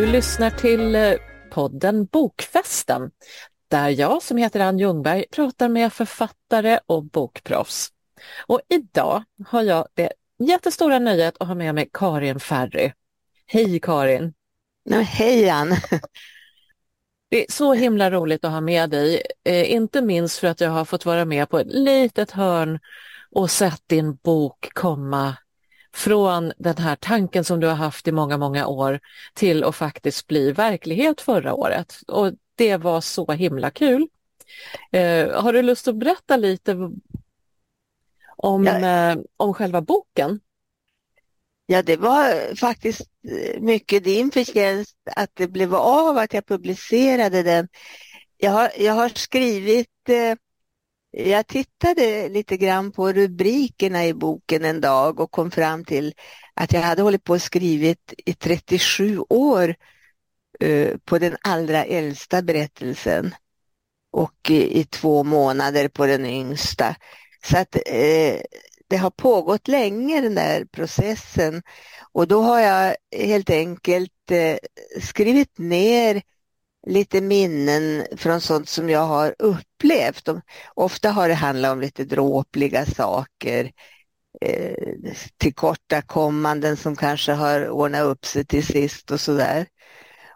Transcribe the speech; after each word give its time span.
Du 0.00 0.06
lyssnar 0.06 0.50
till 0.50 0.94
eh, 0.94 1.12
podden 1.50 2.04
Bokfesten 2.04 3.10
där 3.68 3.88
jag 3.88 4.22
som 4.22 4.36
heter 4.36 4.60
Ann 4.60 4.78
Ljungberg 4.78 5.24
pratar 5.30 5.68
med 5.68 5.92
författare 5.92 6.78
och 6.86 7.04
bokproffs. 7.04 7.88
Och 8.46 8.60
idag 8.68 9.24
har 9.46 9.62
jag 9.62 9.86
det 9.94 10.12
jättestora 10.38 10.98
nöjet 10.98 11.34
att 11.40 11.48
ha 11.48 11.54
med 11.54 11.74
mig 11.74 11.90
Karin 11.92 12.40
Ferry. 12.40 12.92
Hej 13.46 13.80
Karin! 13.80 14.34
Nej, 14.84 15.02
hej 15.02 15.50
Ann! 15.50 15.68
Det 17.30 17.44
är 17.44 17.52
så 17.52 17.74
himla 17.74 18.10
roligt 18.10 18.44
att 18.44 18.52
ha 18.52 18.60
med 18.60 18.90
dig, 18.90 19.22
eh, 19.44 19.72
inte 19.72 20.02
minst 20.02 20.38
för 20.38 20.46
att 20.46 20.60
jag 20.60 20.70
har 20.70 20.84
fått 20.84 21.06
vara 21.06 21.24
med 21.24 21.48
på 21.48 21.58
ett 21.58 21.72
litet 21.72 22.30
hörn 22.30 22.78
och 23.30 23.50
sett 23.50 23.82
din 23.86 24.14
bok 24.14 24.68
komma 24.74 25.36
från 25.94 26.52
den 26.58 26.76
här 26.76 26.96
tanken 26.96 27.44
som 27.44 27.60
du 27.60 27.66
har 27.66 27.74
haft 27.74 28.08
i 28.08 28.12
många, 28.12 28.38
många 28.38 28.66
år 28.66 29.00
till 29.34 29.64
att 29.64 29.76
faktiskt 29.76 30.26
bli 30.26 30.52
verklighet 30.52 31.20
förra 31.20 31.54
året. 31.54 32.00
Och 32.08 32.32
det 32.54 32.76
var 32.76 33.00
så 33.00 33.32
himla 33.32 33.70
kul. 33.70 34.08
Eh, 34.92 35.42
har 35.42 35.52
du 35.52 35.62
lust 35.62 35.88
att 35.88 35.96
berätta 35.96 36.36
lite 36.36 36.90
om, 38.36 38.64
ja. 38.64 39.10
eh, 39.12 39.18
om 39.36 39.54
själva 39.54 39.80
boken? 39.80 40.40
Ja, 41.66 41.82
det 41.82 41.96
var 41.96 42.54
faktiskt 42.56 43.00
eh, 43.00 43.60
mycket 43.60 44.04
din 44.04 44.30
förtjänst 44.30 44.96
att 45.16 45.30
det 45.34 45.48
blev 45.48 45.74
av 45.74 46.18
att 46.18 46.34
jag 46.34 46.46
publicerade 46.46 47.42
den. 47.42 47.68
Jag 48.36 48.50
har, 48.50 48.70
jag 48.78 48.94
har 48.94 49.08
skrivit 49.08 50.08
eh, 50.08 50.36
jag 51.10 51.46
tittade 51.46 52.28
lite 52.28 52.56
grann 52.56 52.92
på 52.92 53.12
rubrikerna 53.12 54.06
i 54.06 54.14
boken 54.14 54.64
en 54.64 54.80
dag 54.80 55.20
och 55.20 55.30
kom 55.30 55.50
fram 55.50 55.84
till 55.84 56.14
att 56.54 56.72
jag 56.72 56.80
hade 56.80 57.02
hållit 57.02 57.24
på 57.24 57.32
och 57.32 57.42
skrivit 57.42 58.14
i 58.26 58.34
37 58.34 59.18
år 59.28 59.74
eh, 60.60 60.96
på 61.04 61.18
den 61.18 61.36
allra 61.42 61.84
äldsta 61.84 62.42
berättelsen 62.42 63.34
och 64.12 64.50
i, 64.50 64.84
två 64.84 65.24
månader 65.24 65.88
på 65.88 66.06
den 66.06 66.26
yngsta. 66.26 66.96
Så 67.44 67.58
att 67.58 67.76
eh, 67.76 68.40
det 68.88 68.96
har 68.96 69.10
pågått 69.10 69.68
länge 69.68 70.20
den 70.20 70.34
där 70.34 70.64
processen 70.64 71.62
och 72.12 72.28
då 72.28 72.42
har 72.42 72.60
jag 72.60 72.96
helt 73.16 73.50
enkelt 73.50 74.30
eh, 74.30 74.56
skrivit 75.02 75.58
ner 75.58 76.22
lite 76.86 77.20
minnen 77.20 78.06
från 78.16 78.40
sånt 78.40 78.68
som 78.68 78.90
jag 78.90 79.06
har 79.06 79.34
upplevt. 79.38 80.28
Ofta 80.74 81.10
har 81.10 81.28
det 81.28 81.34
handlat 81.34 81.72
om 81.72 81.80
lite 81.80 82.04
dråpliga 82.04 82.86
saker, 82.86 83.70
eh, 84.40 85.12
tillkortakommanden 85.36 86.76
som 86.76 86.96
kanske 86.96 87.32
har 87.32 87.68
ordnat 87.68 88.02
upp 88.02 88.26
sig 88.26 88.44
till 88.44 88.66
sist 88.66 89.10
och 89.10 89.20
sådär. 89.20 89.66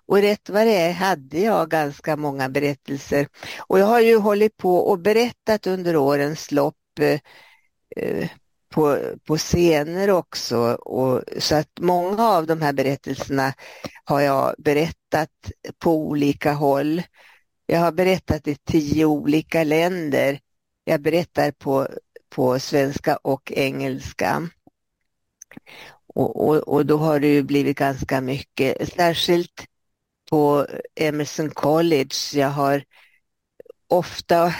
Och 0.07 0.19
rätt 0.19 0.51
vad 0.51 0.67
det 0.67 0.77
är 0.77 0.93
hade 0.93 1.41
jag 1.41 1.71
ganska 1.71 2.17
många 2.17 2.49
berättelser. 2.49 3.29
Och 3.59 3.79
jag 3.79 3.87
har 3.87 4.01
ju 4.01 4.17
hållit 4.19 4.57
på 4.57 4.77
och 4.77 4.99
berättat 4.99 5.67
under 5.67 5.97
årens 5.97 6.53
lopp 6.53 6.99
eh, 7.01 7.21
eh 7.97 8.29
på, 8.75 8.99
på 9.25 9.39
scener 9.39 10.11
också. 10.11 10.59
Och, 10.75 11.23
så 11.39 11.55
att 11.55 11.71
många 11.81 12.29
av 12.29 12.47
de 12.47 12.63
här 12.63 12.73
berättelserna 12.73 13.55
har 14.05 14.21
jag 14.21 14.55
berättat 14.59 15.31
på 15.79 15.97
olika 15.97 16.53
håll. 16.53 17.03
Jag 17.67 17.81
har 17.81 17.93
berättat 17.93 18.49
i 18.49 18.57
tio 18.57 19.05
olika 19.05 19.65
länder. 19.65 20.41
Jag 20.85 21.01
berättar 21.01 21.51
på, 21.51 21.89
på 22.35 22.59
svenska 22.59 23.17
och 23.17 23.53
engelska. 23.53 24.49
Och, 26.07 26.49
och, 26.49 26.57
och 26.57 26.87
då 26.87 26.97
har 26.97 27.21
det 27.21 27.29
ju 27.29 27.43
blivit 27.43 27.79
ganska 27.79 28.21
mycket, 28.21 28.93
särskilt 28.93 29.67
på 30.31 30.67
Emerson 30.95 31.51
College. 31.51 32.15
Jag 32.35 32.51
har 32.51 32.85
ofta 33.89 34.55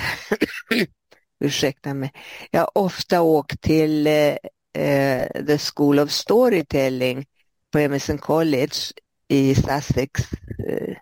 ursäkta 1.45 1.95
mig, 1.95 2.13
jag 2.51 2.61
har 2.61 2.71
ofta 2.75 3.23
åkt 3.23 3.61
till 3.61 4.07
eh, 4.07 4.37
eh, 4.79 5.45
The 5.47 5.59
School 5.59 5.99
of 5.99 6.11
Storytelling 6.11 7.27
på 7.73 7.79
Emerson 7.79 8.19
College 8.19 8.75
i 9.29 9.55
Sussex, 9.55 10.11
eh, 10.69 10.97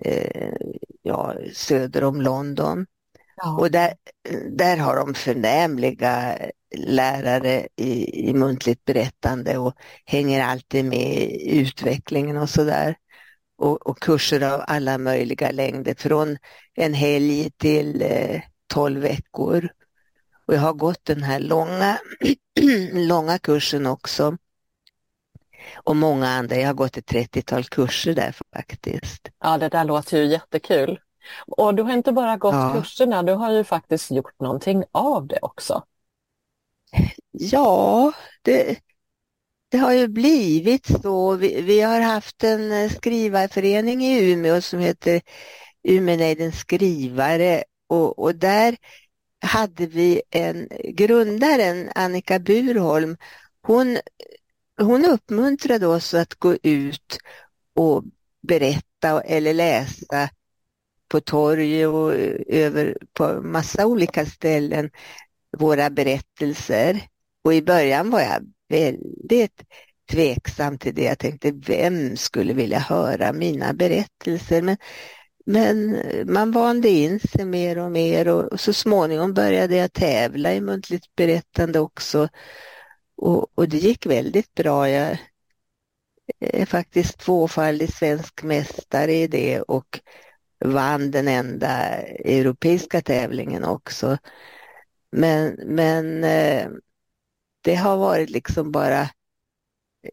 eh, 0.00 0.52
ja, 1.02 1.34
söder 1.54 2.04
om 2.04 2.20
London. 2.20 2.86
Ja. 3.36 3.58
Och 3.58 3.70
där, 3.70 3.94
där 4.50 4.76
har 4.76 4.96
de 4.96 5.14
förnämliga 5.14 6.38
lärare 6.76 7.68
i, 7.76 8.28
i 8.28 8.34
muntligt 8.34 8.84
berättande 8.84 9.58
och 9.58 9.74
hänger 10.04 10.44
alltid 10.44 10.84
med 10.84 11.22
i 11.22 11.58
utvecklingen 11.58 12.36
och 12.36 12.50
sådär. 12.50 12.96
Och, 13.58 13.86
och 13.86 14.00
kurser 14.00 14.40
av 14.40 14.64
alla 14.66 14.98
möjliga 14.98 15.50
längder, 15.50 15.94
från 15.94 16.36
en 16.74 16.94
helg 16.94 17.50
till 17.50 18.02
eh, 18.02 18.40
12 18.70 19.00
veckor. 19.00 19.68
Och 20.46 20.54
jag 20.54 20.60
har 20.60 20.72
gått 20.72 21.04
den 21.04 21.22
här 21.22 21.40
långa, 21.40 21.98
långa 22.92 23.38
kursen 23.38 23.86
också. 23.86 24.36
Och 25.84 25.96
många 25.96 26.28
andra, 26.28 26.56
jag 26.56 26.66
har 26.66 26.74
gått 26.74 26.96
ett 26.96 27.12
30-tal 27.12 27.64
kurser 27.64 28.14
där 28.14 28.34
faktiskt. 28.54 29.28
Ja, 29.40 29.58
det 29.58 29.68
där 29.68 29.84
låter 29.84 30.18
ju 30.18 30.24
jättekul. 30.24 31.00
Och 31.46 31.74
du 31.74 31.82
har 31.82 31.92
inte 31.92 32.12
bara 32.12 32.36
gått 32.36 32.54
ja. 32.54 32.72
kurserna, 32.74 33.22
du 33.22 33.32
har 33.32 33.52
ju 33.52 33.64
faktiskt 33.64 34.10
gjort 34.10 34.40
någonting 34.40 34.84
av 34.92 35.26
det 35.26 35.38
också. 35.42 35.84
Ja, 37.30 38.12
det, 38.42 38.78
det 39.68 39.78
har 39.78 39.92
ju 39.92 40.08
blivit 40.08 40.86
så. 41.02 41.34
Vi, 41.34 41.60
vi, 41.60 41.80
har 41.80 42.00
haft 42.00 42.44
en 42.44 42.90
skrivarförening 42.90 44.04
i 44.04 44.32
Umeå 44.32 44.60
som 44.60 44.78
heter 44.78 45.20
Umeånejdens 45.82 46.58
skrivare 46.58 47.64
och, 47.90 48.18
och 48.18 48.34
där 48.34 48.76
hade 49.40 49.86
vi 49.86 50.22
en 50.30 50.68
grundaren, 50.84 51.90
Annika 51.94 52.38
Burholm, 52.38 53.16
hon, 53.62 53.98
hon 54.80 55.04
uppmuntrade 55.04 55.86
oss 55.86 56.14
att 56.14 56.34
gå 56.34 56.56
ut 56.62 57.18
och 57.74 58.04
berätta 58.42 59.20
eller 59.20 59.54
läsa 59.54 60.30
på 61.08 61.20
torg 61.20 61.86
och 61.86 62.14
över 62.46 62.98
på 63.12 63.42
massa 63.42 63.86
olika 63.86 64.26
ställen 64.26 64.90
våra 65.58 65.90
berättelser. 65.90 67.00
Och 67.44 67.54
i 67.54 67.62
början 67.62 68.10
var 68.10 68.20
jag 68.20 68.42
väldigt 68.68 69.62
tveksam 70.10 70.78
till 70.78 70.94
det. 70.94 71.04
Jag 71.04 71.18
tänkte, 71.18 71.50
vem 71.52 72.16
skulle 72.16 72.52
vilja 72.52 72.78
höra 72.78 73.32
mina 73.32 73.72
berättelser? 73.72 74.62
Men 74.62 74.76
men 75.46 76.02
man 76.32 76.52
vande 76.52 76.88
in 76.88 77.20
sig 77.20 77.44
mer 77.44 77.78
och 77.78 77.90
mer 77.90 78.28
och 78.28 78.60
så 78.60 78.72
småningom 78.72 79.34
började 79.34 79.76
jag 79.76 79.92
tävla 79.92 80.54
i 80.54 80.60
muntligt 80.60 81.16
berättande 81.16 81.80
också. 81.80 82.28
Och, 83.16 83.58
och 83.58 83.68
det 83.68 83.76
gick 83.76 84.06
väldigt 84.06 84.54
bra. 84.54 84.90
Jag 84.90 85.18
är 86.40 86.66
faktiskt 86.66 87.18
tvåfaldig 87.18 87.92
svensk 87.94 88.42
mästare 88.42 89.12
i 89.12 89.26
det 89.26 89.60
och 89.60 90.00
vann 90.64 91.10
den 91.10 91.28
enda 91.28 91.68
europeiska 92.24 93.00
tävlingen 93.00 93.64
också. 93.64 94.18
Men, 95.12 95.60
men 95.66 96.24
eh, 96.24 96.68
det 97.60 97.74
har 97.74 97.96
varit 97.96 98.30
liksom 98.30 98.72
bara 98.72 99.08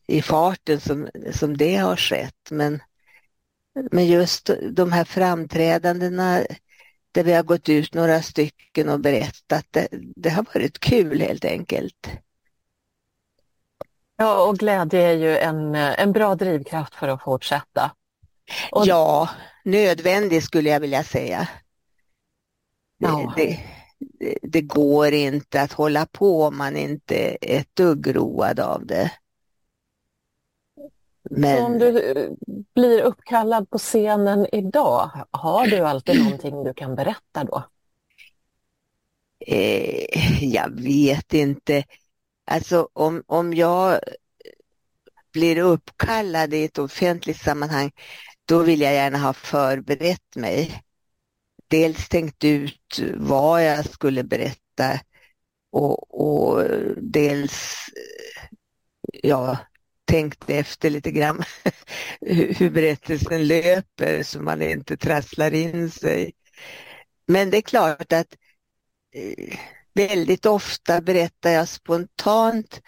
i 0.07 0.21
farten 0.21 0.79
som, 0.79 1.09
som 1.31 1.57
det 1.57 1.75
har 1.75 1.95
skett. 1.95 2.51
Men 2.51 2.79
men 3.91 4.07
just 4.07 4.49
de 4.71 4.91
här 4.91 5.03
framträdandena 5.03 6.43
där 7.11 7.23
vi 7.23 7.33
har 7.33 7.43
gått 7.43 7.69
ut 7.69 7.93
några 7.93 8.21
stycken 8.21 8.89
och 8.89 8.99
berättat, 8.99 9.65
det, 9.71 9.87
det 10.15 10.29
har 10.29 10.45
varit 10.53 10.79
kul 10.79 11.21
helt 11.21 11.45
enkelt. 11.45 12.09
Ja, 14.17 14.47
och 14.47 14.57
glädje 14.57 15.01
är 15.01 15.13
ju 15.13 15.37
en, 15.37 15.75
en 15.75 16.11
bra 16.11 16.35
drivkraft 16.35 16.95
för 16.95 17.07
att 17.07 17.23
fortsätta. 17.23 17.91
Och... 18.71 18.87
Ja, 18.87 19.29
nödvändig 19.65 20.43
skulle 20.43 20.69
jag 20.69 20.79
vilja 20.79 21.03
säga. 21.03 21.47
Ja. 22.97 23.33
Det, 23.37 23.59
det, 24.19 24.37
det, 24.41 24.61
går 24.61 25.13
inte 25.13 25.61
att 25.61 25.73
hålla 25.73 26.05
på 26.05 26.43
om 26.43 26.57
man 26.57 26.77
inte 26.77 27.37
är 27.41 27.59
ett 27.59 27.75
dugg 27.75 28.15
road 28.15 28.59
av 28.59 28.85
det. 28.85 29.11
Men... 31.29 31.57
Så 31.57 31.65
om 31.65 31.79
du 31.79 32.11
eh, 32.11 32.31
blir 32.75 33.01
uppkallad 33.01 33.69
på 33.69 33.77
scenen 33.77 34.47
idag, 34.51 35.09
har 35.31 35.67
du 35.67 35.79
alltid 35.79 36.19
någonting 36.23 36.63
du 36.63 36.73
kan 36.73 36.95
berätta 36.95 37.43
då? 37.43 37.63
Eh, 39.45 40.43
jag 40.43 40.81
vet 40.81 41.33
inte. 41.33 41.83
Alltså 42.45 42.89
om, 42.93 43.23
om 43.27 43.53
jag 43.53 43.99
blir 45.33 45.57
uppkallad 45.57 46.53
i 46.53 46.63
ett 46.63 46.77
offentligt 46.77 47.41
sammanhang, 47.41 47.91
då 48.45 48.59
vill 48.59 48.81
jag 48.81 48.93
gärna 48.93 49.17
ha 49.17 49.33
förberett 49.33 50.35
mig. 50.35 50.83
Dels 51.67 52.09
tänkt 52.09 52.43
ut 52.43 52.99
vad 53.15 53.65
jag 53.65 53.85
skulle 53.89 54.23
berätta 54.23 54.99
och, 55.71 56.21
och 56.21 56.63
dels 56.97 57.75
ja, 59.23 59.57
tänkt 60.07 60.49
efter 60.49 60.89
lite 60.89 61.11
grann 61.11 61.43
hur 62.21 62.69
berättelsen 62.69 63.47
löper 63.47 64.23
så 64.23 64.41
man 64.41 64.61
inte 64.61 64.97
trasslar 64.97 65.53
in 65.53 65.91
sig. 65.91 66.33
Men 67.27 67.49
det 67.49 67.57
är 67.57 67.61
klart 67.61 68.13
att 68.13 68.35
eh, 69.13 69.57
väldigt 69.93 70.45
ofta 70.45 71.01
berättar 71.01 71.49
jag 71.49 71.67
spontant 71.67 72.81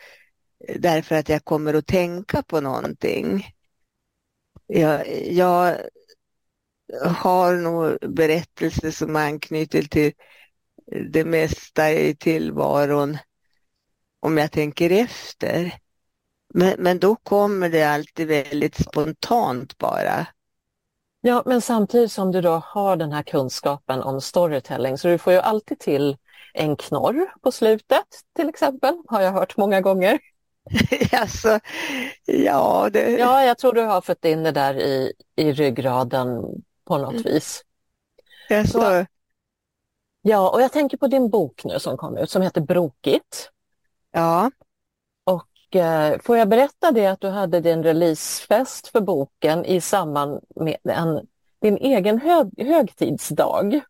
eh, 0.67 0.79
därför 0.79 1.15
att 1.15 1.29
jag 1.29 1.45
kommer 1.45 1.73
att 1.73 1.87
tänka 1.87 2.43
på 2.43 2.61
någonting. 2.61 3.45
Jag, 4.67 5.25
jag 5.31 5.77
har 7.03 7.55
nog 7.55 8.15
berättelser 8.15 8.91
som 8.91 9.15
anknyter 9.15 9.81
till 9.81 10.13
eh, 10.91 11.03
det 11.11 11.25
mesta 11.25 11.91
i 11.91 12.15
tillvaron 12.15 13.17
om 14.19 14.37
jag 14.37 14.51
tänker 14.51 14.89
efter. 14.89 15.79
Men, 16.53 16.75
men 16.77 16.99
då 16.99 17.15
kommer 17.15 17.69
det 17.69 17.83
alltid 17.83 18.27
väldigt 18.27 18.75
spontant 18.75 19.77
bara. 19.77 20.27
Ja, 21.21 21.43
men 21.45 21.61
samtidigt 21.61 22.11
som 22.11 22.31
du 22.31 22.41
då 22.41 22.61
har 22.65 22.95
den 22.95 23.11
här 23.11 23.23
kunskapen 23.23 24.01
om 24.01 24.21
storytelling 24.21 24.97
så 24.97 25.07
du 25.07 25.17
får 25.17 25.33
ju 25.33 25.39
alltid 25.39 25.79
till 25.79 26.17
en 26.53 26.75
knorr 26.75 27.33
på 27.41 27.51
slutet 27.51 28.05
till 28.35 28.49
exempel, 28.49 28.97
har 29.07 29.21
jag 29.21 29.31
hört 29.31 29.57
många 29.57 29.81
gånger. 29.81 30.19
alltså, 31.11 31.59
ja, 32.25 32.89
det... 32.93 33.11
ja, 33.11 33.43
jag 33.43 33.57
tror 33.57 33.73
du 33.73 33.81
har 33.81 34.01
fått 34.01 34.25
in 34.25 34.43
det 34.43 34.51
där 34.51 34.73
i, 34.79 35.13
i 35.35 35.51
ryggraden 35.51 36.43
på 36.85 36.97
något 36.97 37.11
mm. 37.11 37.23
vis. 37.23 37.63
Alltså... 38.49 38.79
Så, 38.79 39.05
ja, 40.21 40.49
och 40.49 40.61
jag 40.61 40.71
tänker 40.71 40.97
på 40.97 41.07
din 41.07 41.29
bok 41.29 41.61
nu 41.65 41.79
som 41.79 41.97
kom 41.97 42.17
ut 42.17 42.29
som 42.29 42.41
heter 42.41 42.61
Brokigt. 42.61 43.51
Ja. 44.11 44.51
Och 45.69 45.75
eh, 45.75 46.19
får 46.23 46.37
jag 46.37 46.49
berätta 46.49 46.91
det 46.91 47.05
att 47.05 47.21
du 47.21 47.27
hade 47.27 47.59
din 47.59 47.83
releasefest 47.83 48.87
för 48.87 49.01
boken 49.01 49.65
i 49.65 49.81
samband 49.81 50.43
med 50.55 50.77
en, 50.83 51.27
din 51.61 51.77
egen 51.77 52.21
hög, 52.21 52.47
högtidsdag? 52.57 53.81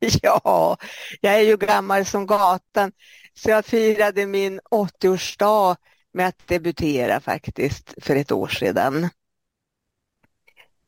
Ja, 0.22 0.76
jag 1.20 1.34
är 1.34 1.40
ju 1.40 1.56
gammal 1.56 2.06
som 2.06 2.26
gatan 2.26 2.92
så 3.34 3.50
jag 3.50 3.64
firade 3.64 4.26
min 4.26 4.60
80-årsdag 4.60 5.76
med 6.12 6.28
att 6.28 6.46
debutera 6.46 7.20
faktiskt 7.20 7.94
för 8.02 8.16
ett 8.16 8.32
år 8.32 8.48
sedan. 8.48 9.08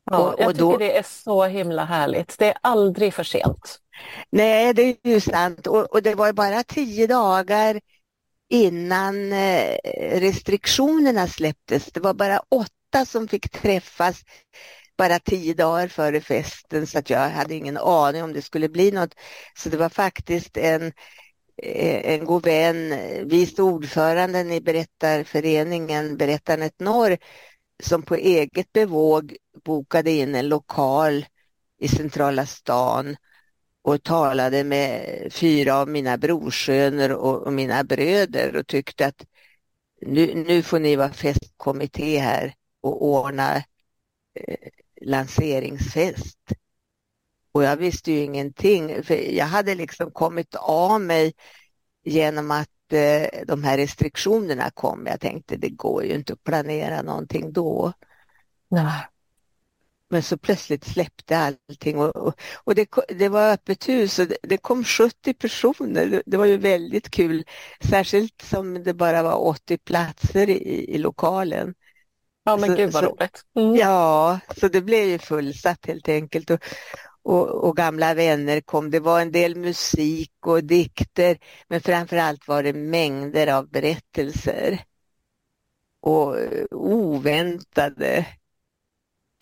Ja, 0.04 0.18
och, 0.18 0.40
jag 0.40 0.54
tycker 0.54 0.78
det 0.78 0.98
är 0.98 1.02
så 1.02 1.44
himla 1.44 1.84
härligt. 1.84 2.38
Det 2.38 2.46
är 2.46 2.56
aldrig 2.60 3.14
för 3.14 3.24
sent. 3.24 3.78
Nej, 4.30 4.74
det 4.74 4.82
är 4.82 4.96
ju 5.02 5.20
sant. 5.20 5.66
Och, 5.66 5.92
och 5.92 6.02
det 6.02 6.14
var 6.14 6.32
bara 6.32 6.62
tio 6.62 7.06
dagar 7.06 7.80
innan 8.52 9.32
eh, 9.32 9.76
restriktionerna 10.20 11.28
släpptes. 11.28 11.92
Det 11.92 12.00
var 12.00 12.14
bara 12.14 12.40
åtta 12.48 13.06
som 13.06 13.28
fick 13.28 13.50
träffas 13.50 14.22
bara 14.98 15.18
tio 15.18 15.54
dagar 15.54 15.88
före 15.88 16.20
festen 16.20 16.86
så 16.86 16.98
att 16.98 17.10
jag 17.10 17.30
hade 17.30 17.54
ingen 17.54 17.76
aning 17.76 18.22
om 18.22 18.32
det 18.32 18.42
skulle 18.42 18.68
bli 18.68 18.90
något. 18.90 19.14
Så 19.58 19.68
det 19.68 19.76
var 19.76 19.88
faktiskt 19.88 20.56
en, 20.56 20.92
eh, 21.62 22.14
en 22.14 22.24
god 22.24 22.44
vän, 22.44 22.94
vice 23.28 23.62
ordföranden 23.62 24.52
i 24.52 24.60
berättarföreningen 24.60 26.16
Berättarnet 26.16 26.80
Norr 26.80 27.18
som 27.82 28.02
på 28.02 28.14
eget 28.14 28.72
bevåg 28.72 29.36
bokade 29.64 30.10
in 30.10 30.34
en 30.34 30.48
lokal 30.48 31.26
i 31.80 31.88
centrala 31.88 32.46
stan 32.46 33.16
och 33.82 34.02
talade 34.02 34.64
med 34.64 35.32
fyra 35.32 35.76
av 35.76 35.88
mina 35.88 36.18
brorsöner 36.18 37.12
och, 37.12 37.42
och 37.42 37.52
mina 37.52 37.84
bröder 37.84 38.56
och 38.56 38.66
tyckte 38.66 39.06
att 39.06 39.26
nu, 40.06 40.44
nu 40.46 40.62
får 40.62 40.78
ni 40.78 40.96
vara 40.96 41.12
festkommitté 41.12 42.18
här 42.18 42.54
och 42.80 43.04
ordna 43.04 43.56
eh, 44.34 44.68
lanseringsfest. 45.00 46.38
Och 47.52 47.64
jag 47.64 47.76
visste 47.76 48.12
ju 48.12 48.18
ingenting, 48.18 49.02
för 49.02 49.14
jag 49.14 49.46
hade 49.46 49.74
liksom 49.74 50.10
kommit 50.10 50.54
av 50.54 51.00
mig 51.00 51.32
genom 52.04 52.50
att 52.50 52.92
eh, 52.92 53.44
de 53.46 53.64
här 53.64 53.76
restriktionerna 53.76 54.70
kom. 54.70 55.06
Jag 55.06 55.20
tänkte 55.20 55.56
det 55.56 55.68
går 55.68 56.04
ju 56.04 56.14
inte 56.14 56.32
att 56.32 56.44
planera 56.44 57.02
någonting 57.02 57.52
då. 57.52 57.92
Nej. 58.68 59.11
Men 60.12 60.22
så 60.22 60.36
plötsligt 60.36 60.84
släppte 60.84 61.38
allting 61.38 61.98
och, 61.98 62.34
och 62.64 62.74
det, 62.74 62.88
det 63.08 63.28
var 63.28 63.52
öppet 63.52 63.88
hus 63.88 64.18
och 64.18 64.26
det, 64.26 64.36
det, 64.42 64.56
kom 64.56 64.84
70 64.84 65.34
personer. 65.34 66.06
Det, 66.06 66.22
det, 66.26 66.36
var 66.36 66.44
ju 66.44 66.56
väldigt 66.56 67.10
kul, 67.10 67.44
särskilt 67.90 68.42
som 68.42 68.82
det 68.82 68.94
bara 68.94 69.22
var 69.22 69.46
80 69.46 69.78
platser 69.78 70.50
i, 70.50 70.94
i 70.94 70.98
lokalen. 70.98 71.74
Ja 72.44 72.56
men 72.56 72.70
så, 72.70 72.76
gud 72.76 72.92
vad 72.92 73.04
roligt. 73.04 73.42
Mm. 73.56 73.76
Ja, 73.76 74.40
så 74.56 74.68
det 74.68 74.80
blev 74.80 75.08
ju 75.08 75.18
fullsatt 75.18 75.86
helt 75.86 76.08
enkelt. 76.08 76.50
Och, 76.50 76.60
och, 77.22 77.48
och, 77.48 77.76
gamla 77.76 78.14
vänner 78.14 78.60
kom. 78.60 78.90
Det 78.90 79.00
var 79.00 79.20
en 79.20 79.32
del 79.32 79.56
musik 79.56 80.32
och 80.46 80.64
dikter 80.64 81.38
men 81.68 81.80
framförallt 81.80 82.48
var 82.48 82.62
det 82.62 82.72
mängder 82.72 83.46
av 83.46 83.68
berättelser. 83.68 84.84
Och 86.00 86.36
oväntade 86.70 88.26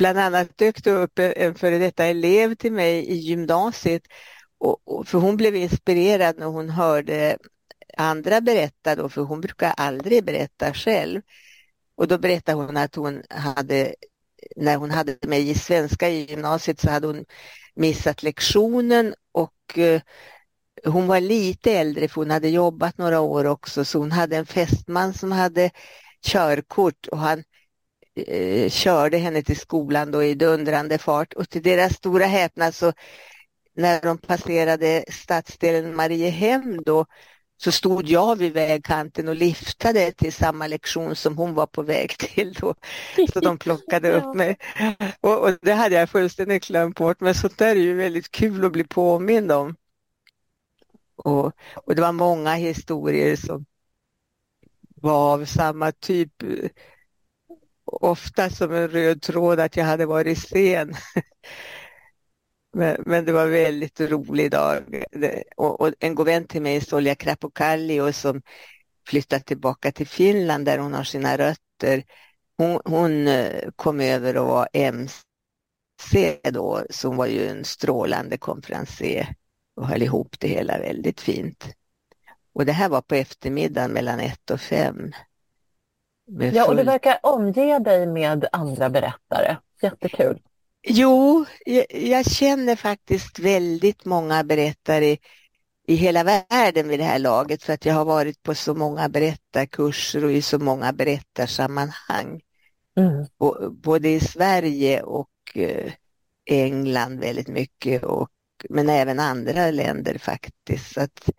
Bland 0.00 0.18
annat 0.18 0.58
dök 0.58 0.84
det 0.84 0.90
upp 0.90 1.18
en 1.18 1.54
före 1.54 1.78
detta 1.78 2.04
elev 2.04 2.54
till 2.54 2.72
mig 2.72 3.08
i 3.08 3.14
gymnasiet 3.14 4.02
och, 4.58 4.80
och, 4.84 5.08
för 5.08 5.18
hon 5.18 5.36
blev 5.36 5.56
inspirerad 5.56 6.38
när 6.38 6.46
hon 6.46 6.70
hörde 6.70 7.36
andra 7.96 8.40
berätta 8.40 8.96
då, 8.96 9.08
för 9.08 9.22
hon 9.22 9.40
brukar 9.40 9.74
aldrig 9.76 10.24
berätta 10.24 10.74
själv. 10.74 11.22
Och 11.96 12.08
då 12.08 12.18
berättade 12.18 12.62
hon 12.62 12.76
att 12.76 12.94
hon 12.94 13.22
hade, 13.30 13.94
när 14.56 14.76
hon 14.76 14.90
hade 14.90 15.16
mig 15.26 15.50
i 15.50 15.54
svenska 15.54 16.08
i 16.08 16.30
gymnasiet 16.30 16.80
så 16.80 16.90
hade 16.90 17.06
hon 17.06 17.24
missat 17.74 18.22
lektionen 18.22 19.14
och 19.32 19.78
eh, 19.78 20.00
hon 20.84 21.06
var 21.06 21.20
lite 21.20 21.72
äldre 21.72 22.08
för 22.08 22.20
hon 22.20 22.30
hade 22.30 22.48
jobbat 22.48 22.98
några 22.98 23.20
år 23.20 23.44
också 23.44 23.84
så 23.84 23.98
hon 23.98 24.12
hade 24.12 24.36
en 24.36 24.46
fästman 24.46 25.14
som 25.14 25.32
hade 25.32 25.70
körkort 26.26 27.06
och 27.06 27.18
han 27.18 27.44
eh, 28.28 28.70
körde 28.70 29.18
henne 29.18 29.42
till 29.42 29.56
skolan 29.56 30.10
då 30.10 30.24
i 30.24 30.34
dundrande 30.34 30.98
fart 30.98 31.32
och 31.32 31.50
till 31.50 31.62
deras 31.62 31.94
stora 31.94 32.26
häpnad 32.26 32.74
så 32.74 32.92
när 33.76 34.00
de 34.00 34.18
passerade 34.18 35.04
stadsdelen 35.08 35.96
Mariehem 35.96 36.82
då 36.82 37.06
så 37.56 37.72
stod 37.72 38.08
jag 38.08 38.36
vid 38.36 38.52
vägkanten 38.52 39.28
och 39.28 39.36
liftade 39.36 40.12
till 40.12 40.32
samma 40.32 40.66
lektion 40.66 41.16
som 41.16 41.36
hon 41.36 41.54
var 41.54 41.66
på 41.66 41.82
väg 41.82 42.18
till 42.18 42.52
då. 42.52 42.74
Så 43.32 43.40
de 43.40 43.58
plockade 43.58 44.12
upp 44.12 44.34
mig. 44.34 44.56
Och, 45.20 45.38
och 45.38 45.58
det 45.62 45.72
hade 45.72 45.94
jag 45.94 46.10
fullständigt 46.10 46.66
glömt 46.66 46.96
bort 46.96 47.20
men 47.20 47.34
sånt 47.34 47.58
där 47.58 47.76
är 47.76 47.80
ju 47.80 47.94
väldigt 47.94 48.30
kul 48.30 48.64
att 48.64 48.72
bli 48.72 48.84
påmind 48.84 49.52
om. 49.52 49.76
Och, 51.16 51.52
och 51.74 51.94
det 51.94 52.02
var 52.02 52.12
många 52.12 52.54
historier 52.54 53.36
som 53.36 53.66
var 54.94 55.32
av 55.34 55.44
samma 55.44 55.92
typ 55.92 56.32
ofta 57.92 58.50
som 58.50 58.74
en 58.74 58.88
röd 58.88 59.22
tråd 59.22 59.60
att 59.60 59.76
jag 59.76 59.84
hade 59.84 60.06
varit 60.06 60.38
sen. 60.38 60.94
Men, 62.72 63.02
men, 63.06 63.24
det 63.24 63.32
var 63.32 63.42
en 63.42 63.52
väldigt 63.52 64.00
rolig 64.00 64.50
dag. 64.50 65.04
Och, 65.56 65.80
och 65.80 65.92
en 66.00 66.14
god 66.14 66.26
vän 66.26 66.46
till 66.46 66.62
mig, 66.62 66.80
Solja 66.80 67.14
Krapokallio, 67.14 68.12
som 68.12 68.42
flyttat 69.06 69.46
tillbaka 69.46 69.92
till 69.92 70.06
Finland 70.06 70.64
där 70.64 70.78
hon 70.78 70.94
har 70.94 71.04
sina 71.04 71.38
rötter. 71.38 72.04
Hon, 72.56 72.80
hon 72.84 73.28
eh, 73.28 73.68
kom 73.76 74.00
över 74.00 74.36
och 74.36 74.46
var 74.46 74.68
MC 74.72 76.36
då, 76.42 76.82
som 76.90 77.16
var 77.16 77.26
ju 77.26 77.46
en 77.46 77.64
strålande 77.64 78.38
konferencier 78.38 79.34
och 79.76 79.86
höll 79.86 80.02
ihop 80.02 80.36
det 80.40 80.48
hela 80.48 80.78
väldigt 80.78 81.20
fint. 81.20 81.74
Och 82.52 82.66
det 82.66 82.72
här 82.72 82.88
var 82.88 83.02
på 83.02 83.14
eftermiddagen 83.14 83.92
mellan 83.92 84.20
ett 84.20 84.50
och 84.50 84.60
fem. 84.60 85.12
Ja, 86.38 86.68
och 86.68 86.76
du 86.76 86.82
verkar 86.82 87.18
omge 87.22 87.78
dig 87.78 88.06
med 88.06 88.46
andra 88.52 88.90
berättare. 88.90 89.56
Jättekul. 89.82 90.40
Jo, 90.82 91.44
jag, 91.66 91.84
jag 91.90 92.26
känner 92.26 92.76
faktiskt 92.76 93.38
väldigt 93.38 94.04
många 94.04 94.44
berättare 94.44 95.16
i 95.86 95.94
hela 95.94 96.24
världen 96.24 96.88
vid 96.88 97.00
det 97.00 97.04
här 97.04 97.18
laget 97.18 97.62
för 97.62 97.72
att 97.72 97.84
jag 97.84 97.94
har 97.94 98.04
varit 98.04 98.42
på 98.42 98.54
så 98.54 98.74
många 98.74 99.08
berättarkurser 99.08 100.24
och 100.24 100.32
i 100.32 100.42
så 100.42 100.58
många 100.58 100.92
berättarsammanhang. 100.92 102.40
Mm. 102.96 103.26
både 103.72 104.08
i 104.08 104.20
Sverige 104.20 105.02
och 105.02 105.30
eh, 105.54 105.92
England 106.46 107.20
väldigt 107.20 107.48
mycket 107.48 108.02
och, 108.02 108.30
men 108.68 108.88
även 108.88 109.20
andra 109.20 109.70
länder 109.70 110.18
faktiskt. 110.18 110.94
Så 110.94 111.00
att, 111.00 111.30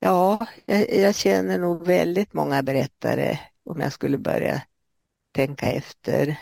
ja, 0.00 0.46
jag, 0.64 0.94
jag 0.94 1.14
känner 1.14 1.58
nog 1.58 1.86
väldigt 1.86 2.32
många 2.32 2.62
berättare 2.62 3.38
om 3.64 3.80
jag 3.80 3.92
skulle 3.92 4.18
börja 4.18 4.62
tänka 5.32 5.66
efter. 5.66 6.38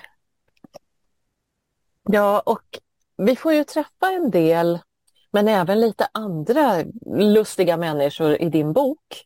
Ja, 2.11 2.41
och 2.47 2.79
vi 3.17 3.37
får 3.37 3.53
ju 3.53 3.65
träffa 3.65 4.07
en 4.07 4.31
del, 4.31 4.79
men 5.31 5.49
även 5.49 5.81
lite 5.81 6.09
andra 6.13 6.85
lustiga 7.17 7.77
människor 7.77 8.43
i 8.43 8.49
din 8.49 8.73
bok. 8.73 9.25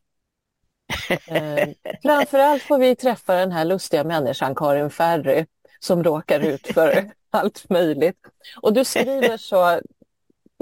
Eh, 1.26 1.68
framförallt 2.02 2.62
får 2.62 2.78
vi 2.78 2.96
träffa 2.96 3.34
den 3.34 3.52
här 3.52 3.64
lustiga 3.64 4.04
människan 4.04 4.54
Karin 4.54 4.90
Ferry 4.90 5.46
som 5.80 6.04
råkar 6.04 6.40
ut 6.40 6.66
för 6.66 7.10
allt 7.30 7.70
möjligt. 7.70 8.18
Och 8.62 8.72
du 8.72 8.84
skriver 8.84 9.36
så 9.36 9.80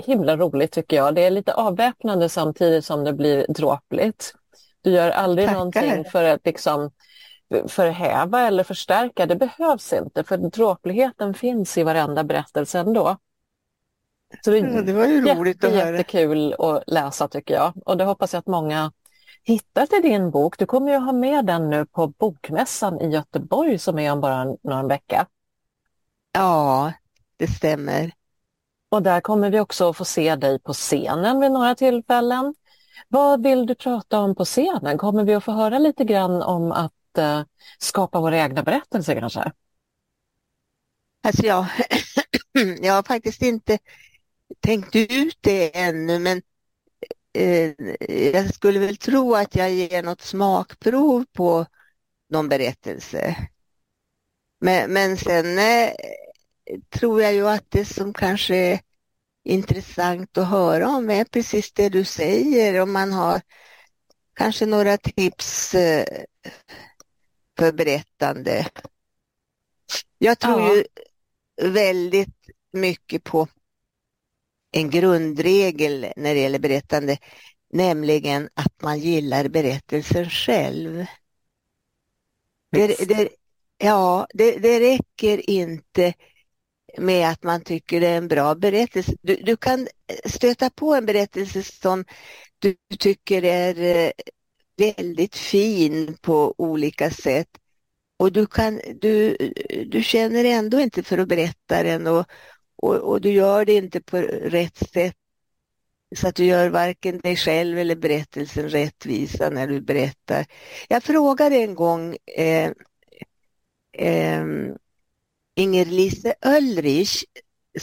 himla 0.07 0.37
roligt 0.37 0.73
tycker 0.73 0.97
jag. 0.97 1.15
Det 1.15 1.25
är 1.25 1.31
lite 1.31 1.55
avväpnande 1.55 2.29
samtidigt 2.29 2.85
som 2.85 3.05
det 3.05 3.13
blir 3.13 3.47
dråpligt. 3.49 4.35
Du 4.83 4.91
gör 4.91 5.11
aldrig 5.11 5.49
Tackar. 5.49 5.59
någonting 5.59 6.05
för 6.05 6.25
att 6.25 6.41
liksom 6.47 6.91
förhäva 7.69 8.41
eller 8.47 8.65
förstärka. 8.65 9.27
Det 9.27 9.37
behövs 9.37 9.93
inte 9.93 10.25
för 10.25 10.37
dråpligheten 10.37 11.35
finns 11.35 11.79
i 11.79 11.83
varenda 11.83 12.25
berättelse 12.25 12.79
ändå. 12.79 13.17
Så 14.45 14.51
det, 14.51 14.59
ja, 14.59 14.83
det 14.83 14.93
var 14.93 15.07
ju 15.07 15.27
jätte, 15.27 15.41
roligt 15.41 15.65
att 15.65 15.73
höra. 15.73 15.91
Jättekul 15.91 16.55
att 16.59 16.83
läsa 16.87 17.29
tycker 17.29 17.55
jag 17.55 17.73
och 17.87 17.97
det 17.97 18.05
hoppas 18.05 18.33
jag 18.33 18.39
att 18.39 18.47
många 18.47 18.93
hittar 19.43 19.87
till 19.87 20.03
din 20.03 20.31
bok. 20.31 20.59
Du 20.59 20.67
kommer 20.67 20.93
ju 20.93 20.99
ha 20.99 21.13
med 21.13 21.47
den 21.47 21.71
nu 21.71 21.87
på 21.87 22.07
Bokmässan 22.07 23.01
i 23.01 23.09
Göteborg 23.09 23.79
som 23.79 23.99
är 23.99 24.13
om 24.13 24.21
bara 24.21 24.45
någon 24.45 24.89
vecka. 24.89 25.27
Ja, 26.33 26.93
det 27.37 27.47
stämmer. 27.47 28.13
Och 28.91 29.03
där 29.03 29.21
kommer 29.21 29.51
vi 29.51 29.61
också 29.61 29.93
få 29.93 30.05
se 30.05 30.37
dig 30.37 30.59
på 30.59 30.73
scenen 30.73 31.41
vid 31.41 31.53
några 31.53 31.75
tillfällen. 31.75 32.55
Vad 33.09 33.43
vill 33.43 33.67
du 33.67 33.75
prata 33.75 34.19
om 34.19 34.35
på 34.35 34.45
scenen? 34.45 34.99
Kommer 34.99 35.25
vi 35.25 35.35
att 35.35 35.45
få 35.45 35.53
höra 35.53 35.79
lite 35.79 36.05
grann 36.05 36.43
om 36.43 36.73
att 36.73 36.93
lite 37.21 37.47
skapa 37.79 38.21
våra 38.21 38.39
egna 38.39 38.63
berättelser 38.63 39.21
kanske? 39.21 39.53
Alltså 41.23 41.47
jag, 41.47 41.67
jag 42.83 42.95
har 42.95 43.03
faktiskt 43.03 43.43
inte 43.43 43.79
tänkt 44.61 44.97
ut 44.97 45.39
det 45.41 45.79
ännu 45.79 46.19
men 46.19 46.43
eh, 47.33 47.73
jag 48.33 48.55
skulle 48.55 48.79
väl 48.81 48.97
tro 48.97 49.35
att 49.35 49.55
jag 49.55 49.71
ger 49.73 50.03
något 50.03 50.21
smakprov 50.23 51.25
på 51.33 51.67
någon 52.31 52.49
berättelse. 52.49 53.37
Men, 54.61 54.93
men 54.93 55.17
sen 55.17 55.59
eh, 55.59 55.91
tror 56.91 57.23
jag 57.23 57.35
ju 57.35 57.49
att 57.49 57.65
det 57.69 57.85
som 57.85 58.13
kanske 58.15 58.57
är 58.57 58.81
intressant 59.45 60.39
att 60.39 60.49
höra 60.49 60.89
om 60.89 61.11
är 61.11 61.25
precis 61.25 61.73
det 61.73 61.89
du 61.89 62.05
säger. 62.05 62.81
Om 62.81 62.93
man 62.93 63.13
har 63.13 63.41
kanske 64.35 64.67
några 64.67 64.97
tips 64.99 65.75
eh, 65.75 66.07
för 67.61 67.73
berättande. 67.73 68.67
Jag 70.19 70.39
tror 70.39 70.61
ja. 70.61 70.75
ju 70.75 70.85
väldigt 71.71 72.51
mycket 72.73 73.25
på 73.25 73.49
en 74.73 74.91
grundregel 74.91 76.13
när 76.17 76.35
det 76.35 76.41
gäller 76.41 76.59
berättande, 76.59 77.19
nämligen 77.73 78.49
att 78.55 78.83
man 78.83 78.99
gillar 78.99 79.49
berättelsen 79.49 80.31
själv. 80.31 81.07
Det, 82.73 83.09
det, 83.09 83.29
ja, 83.79 84.27
det, 84.35 84.59
det 84.59 84.81
räcker 84.81 85.51
inte 85.51 86.15
med 86.99 87.29
att 87.29 87.43
man 87.43 87.65
tycker 87.65 88.01
det 88.01 88.09
är 88.09 88.19
en 88.19 88.29
bra 88.29 88.55
berättelse. 88.55 89.13
Du, 89.23 89.37
du, 89.37 89.57
kan 89.57 89.89
stöta 90.25 90.71
på 90.71 90.95
en 90.95 91.07
berättelse 91.07 91.63
som 91.63 92.05
du 92.59 92.77
tycker 92.99 93.45
är 93.45 93.81
eh, 93.81 94.11
väldigt 94.81 95.37
fin 95.37 96.17
på 96.21 96.55
olika 96.59 97.11
sätt. 97.11 97.49
Och 98.19 98.33
du, 98.33 98.47
kan, 98.47 98.81
du, 99.01 99.37
du 99.87 100.03
känner 100.03 100.45
ändå 100.45 100.81
inte 100.81 101.03
för 101.03 101.19
att 101.19 101.29
berätta 101.29 101.83
den 101.83 102.07
och, 102.07 102.27
och, 102.77 102.97
och 102.97 103.21
du 103.21 103.31
gör 103.31 103.65
det 103.65 103.73
inte 103.73 104.01
på 104.01 104.17
rätt 104.17 104.77
sätt. 104.77 105.17
Så 106.17 106.29
att 106.29 106.35
du 106.35 106.45
gör 106.45 106.69
varken 106.69 107.19
dig 107.19 107.37
själv 107.37 107.79
eller 107.79 107.97
berättelsen 107.97 108.69
rättvisa 108.69 109.51
när 109.51 109.67
du 109.67 109.81
berättar. 109.81 110.47
Jag 110.89 111.03
frågade 111.03 111.57
en 111.57 111.75
gång 111.75 112.17
eh, 112.37 112.73
eh, 113.93 114.45
Inger-Lise 115.57 116.35
Öllrich 116.43 117.25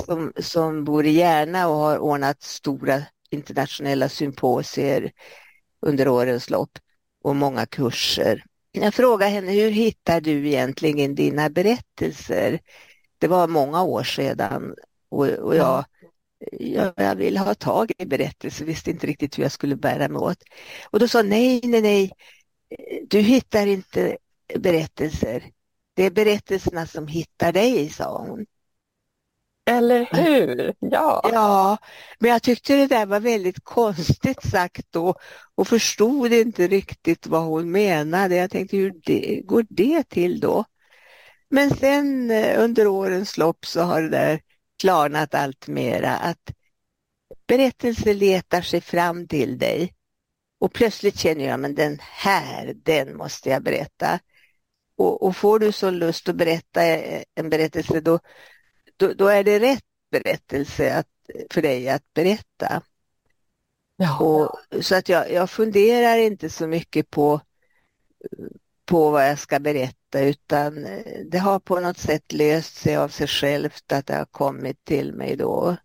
som, 0.05 0.33
som 0.39 0.83
bor 0.83 1.05
i 1.05 1.11
Järna 1.11 1.67
och 1.67 1.75
har 1.75 1.97
ordnat 1.97 2.43
stora 2.43 3.03
internationella 3.29 4.09
symposier 4.09 5.11
under 5.81 6.07
årens 6.07 6.49
lopp 6.49 6.79
och 7.27 7.35
många 7.35 7.65
kurser. 7.65 8.43
Jag 8.71 8.93
frågade 8.93 9.31
henne, 9.31 9.51
hur 9.51 9.71
hittar 9.71 10.21
du 10.21 10.47
egentligen 10.47 11.15
dina 11.15 11.49
berättelser? 11.49 12.59
Det 13.17 13.27
var 13.27 13.47
många 13.47 13.83
år 13.83 14.03
sedan 14.03 14.75
och, 15.09 15.27
och 15.27 15.55
jag, 15.55 15.85
jag, 16.51 16.93
jag 16.95 17.15
ville 17.15 17.39
ha 17.39 17.53
tag 17.55 17.91
i 17.97 18.05
berättelser, 18.05 18.65
visste 18.65 18.91
inte 18.91 19.07
riktigt 19.07 19.37
hur 19.37 19.43
jag 19.43 19.51
skulle 19.51 19.75
bära 19.75 20.09
mig 20.09 20.19
åt. 20.19 20.43
Och 20.89 20.99
då 20.99 21.07
sa 21.07 21.21
nej, 21.21 21.61
nej, 21.63 21.81
nej, 21.81 22.11
du 23.07 23.19
hittar 23.19 23.67
inte 23.67 24.17
berättelser. 24.55 25.43
Det 25.93 26.03
är 26.03 26.11
berättelserna 26.11 26.85
som 26.85 27.07
hittar 27.07 27.51
dig, 27.51 27.89
sa 27.89 28.25
hon. 28.27 28.45
Eller 29.67 30.07
hur? 30.11 30.73
Ja. 30.79 31.29
ja, 31.33 31.77
men 32.19 32.31
jag 32.31 32.43
tyckte 32.43 32.75
det 32.75 32.87
där 32.87 33.05
var 33.05 33.19
väldigt 33.19 33.63
konstigt 33.63 34.43
sagt 34.43 34.85
då 34.89 35.15
och 35.55 35.67
förstod 35.67 36.33
inte 36.33 36.67
riktigt 36.67 37.27
vad 37.27 37.41
hon 37.41 37.71
menade. 37.71 38.35
Jag 38.35 38.51
tänkte 38.51 38.77
hur 38.77 38.93
det, 39.03 39.41
går 39.45 39.65
det 39.69 40.03
till 40.09 40.39
då? 40.39 40.65
Men 41.49 41.69
sen 41.69 42.31
eh, 42.31 42.63
under 42.63 42.87
årens 42.87 43.37
lopp 43.37 43.65
så 43.65 43.81
har 43.81 44.01
det 44.01 44.09
där 44.09 44.41
klarnat 44.81 45.35
allt 45.35 45.67
mera 45.67 46.17
att 46.17 46.53
berättelser 47.47 48.13
letar 48.13 48.61
sig 48.61 48.81
fram 48.81 49.27
till 49.27 49.57
dig 49.57 49.93
och 50.59 50.73
plötsligt 50.73 51.19
känner 51.19 51.45
jag 51.45 51.59
men 51.59 51.75
den 51.75 51.97
här, 52.01 52.73
den 52.83 53.17
måste 53.17 53.49
jag 53.49 53.63
berätta. 53.63 54.19
Och, 54.97 55.23
och 55.23 55.35
får 55.35 55.59
du 55.59 55.71
så 55.71 55.89
lust 55.89 56.29
att 56.29 56.35
berätta 56.35 56.81
en 57.35 57.49
berättelse 57.49 58.01
då, 58.01 58.19
då, 58.97 59.13
då 59.13 59.27
är 59.27 59.43
det 59.43 59.59
rätt 59.59 59.83
berättelse 60.11 60.95
att, 60.97 61.07
för 61.51 61.61
dig 61.61 61.89
att 61.89 62.13
berätta. 62.13 62.81
Ja. 63.97 64.19
Och, 64.19 64.83
så 64.83 64.95
att 64.95 65.09
jag, 65.09 65.31
jag 65.31 65.49
funderar 65.49 66.17
inte 66.17 66.49
så 66.49 66.67
mycket 66.67 67.09
på, 67.09 67.41
på 68.85 69.09
vad 69.11 69.29
jag 69.29 69.39
ska 69.39 69.59
berätta 69.59 70.19
utan 70.19 70.87
det 71.25 71.37
har 71.37 71.59
på 71.59 71.79
något 71.79 71.97
sätt 71.97 72.33
löst 72.33 72.75
sig 72.75 72.97
av 72.97 73.09
sig 73.09 73.27
självt 73.27 73.91
att 73.91 74.05
det 74.05 74.15
har 74.15 74.25
kommit 74.25 74.85
till 74.85 75.13
mig 75.13 75.35
då. 75.35 75.77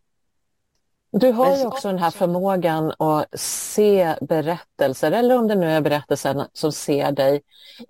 Du 1.12 1.32
har 1.32 1.56
ju 1.56 1.66
också 1.66 1.88
den 1.88 1.98
här 1.98 2.10
förmågan 2.10 2.92
att 2.98 3.40
se 3.40 4.16
berättelser, 4.20 5.12
eller 5.12 5.38
om 5.38 5.48
det 5.48 5.54
nu 5.54 5.70
är 5.70 5.80
berättelsen 5.80 6.42
som 6.52 6.72
ser 6.72 7.12
dig, 7.12 7.42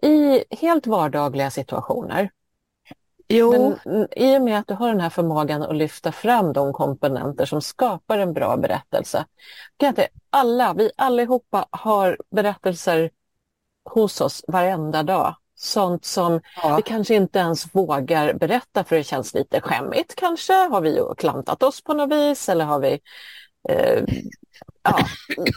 i 0.03 0.45
helt 0.57 0.87
vardagliga 0.87 1.51
situationer. 1.51 2.31
Jo. 3.33 3.77
Men 3.85 4.09
i 4.17 4.39
och 4.39 4.43
med 4.43 4.59
att 4.59 4.67
du 4.67 4.75
har 4.75 4.89
den 4.89 5.01
här 5.01 5.11
förmågan 5.11 5.63
att 5.63 5.77
lyfta 5.77 6.13
fram 6.13 6.53
de 6.53 6.73
komponenter 6.73 7.47
som 7.47 7.63
skapar 7.63 8.19
en 8.19 8.33
bra 8.33 8.57
berättelse. 8.57 9.25
Kan 9.77 9.95
jag 9.97 10.07
alla, 10.31 10.75
vi 10.75 10.91
allihopa 10.97 11.67
har 11.71 12.19
berättelser 12.31 13.11
hos 13.91 14.21
oss 14.21 14.45
varenda 14.49 15.03
dag. 15.03 15.37
Sånt 15.55 16.05
som 16.05 16.41
ja. 16.63 16.77
vi 16.77 16.83
kanske 16.83 17.15
inte 17.15 17.39
ens 17.39 17.75
vågar 17.75 18.35
berätta 18.35 18.85
för 18.85 18.97
det 18.97 19.05
känns 19.05 19.35
lite 19.35 19.61
skämmigt 19.61 20.15
kanske. 20.15 20.53
Har 20.53 20.81
vi 20.81 21.01
klantat 21.17 21.63
oss 21.63 21.85
på 21.85 21.95
något 21.95 22.13
vis 22.13 22.49
eller 22.49 22.65
har 22.65 22.81
vi 22.81 23.01
eh, 23.69 24.05
ja, 24.83 25.07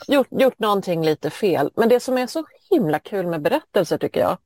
gjort, 0.08 0.28
gjort 0.32 0.60
någonting 0.60 1.06
lite 1.06 1.30
fel. 1.30 1.72
Men 1.76 1.90
det 1.90 2.00
som 2.00 2.18
är 2.18 2.28
så 2.28 2.46
himla 2.70 3.00
kul 3.00 3.28
med 3.28 3.42
berättelser 3.42 3.98
tycker 3.98 4.20
jag, 4.20 4.38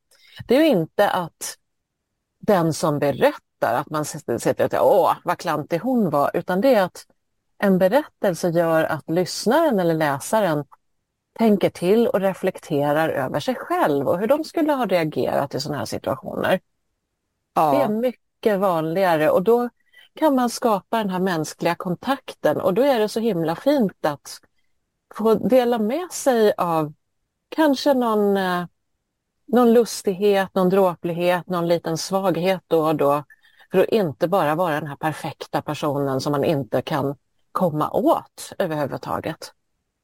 det 0.47 0.55
är 0.55 0.59
ju 0.59 0.67
inte 0.67 1.09
att 1.09 1.58
den 2.39 2.73
som 2.73 2.99
berättar, 2.99 3.73
att 3.73 3.89
man 3.89 4.05
sätter 4.05 4.65
att 4.65 4.73
åh 4.73 5.13
vad 5.23 5.37
klantig 5.37 5.79
hon 5.79 6.09
var, 6.09 6.31
utan 6.33 6.61
det 6.61 6.75
är 6.75 6.83
att 6.83 7.05
en 7.57 7.77
berättelse 7.77 8.49
gör 8.49 8.83
att 8.83 9.09
lyssnaren 9.09 9.79
eller 9.79 9.93
läsaren 9.93 10.65
tänker 11.39 11.69
till 11.69 12.07
och 12.07 12.21
reflekterar 12.21 13.09
över 13.09 13.39
sig 13.39 13.55
själv 13.55 14.07
och 14.07 14.19
hur 14.19 14.27
de 14.27 14.43
skulle 14.43 14.73
ha 14.73 14.85
reagerat 14.85 15.55
i 15.55 15.59
sådana 15.59 15.77
här 15.77 15.85
situationer. 15.85 16.59
Ja. 17.53 17.71
Det 17.71 17.83
är 17.83 17.89
mycket 17.89 18.59
vanligare 18.59 19.29
och 19.29 19.43
då 19.43 19.69
kan 20.13 20.35
man 20.35 20.49
skapa 20.49 20.97
den 20.97 21.09
här 21.09 21.19
mänskliga 21.19 21.75
kontakten 21.75 22.61
och 22.61 22.73
då 22.73 22.81
är 22.81 22.99
det 22.99 23.09
så 23.09 23.19
himla 23.19 23.55
fint 23.55 24.05
att 24.05 24.39
få 25.15 25.33
dela 25.33 25.79
med 25.79 26.11
sig 26.11 26.53
av 26.57 26.93
kanske 27.49 27.93
någon, 27.93 28.37
eh, 28.37 28.65
någon 29.51 29.73
lustighet, 29.73 30.55
någon 30.55 30.69
dråplighet, 30.69 31.47
någon 31.47 31.67
liten 31.67 31.97
svaghet 31.97 32.61
då 32.67 32.87
och 32.87 32.95
då. 32.95 33.23
För 33.71 33.79
att 33.79 33.89
inte 33.89 34.27
bara 34.27 34.55
vara 34.55 34.79
den 34.79 34.87
här 34.87 34.95
perfekta 34.95 35.61
personen 35.61 36.21
som 36.21 36.31
man 36.31 36.43
inte 36.43 36.81
kan 36.81 37.15
komma 37.51 37.89
åt 37.89 38.53
överhuvudtaget. 38.59 39.53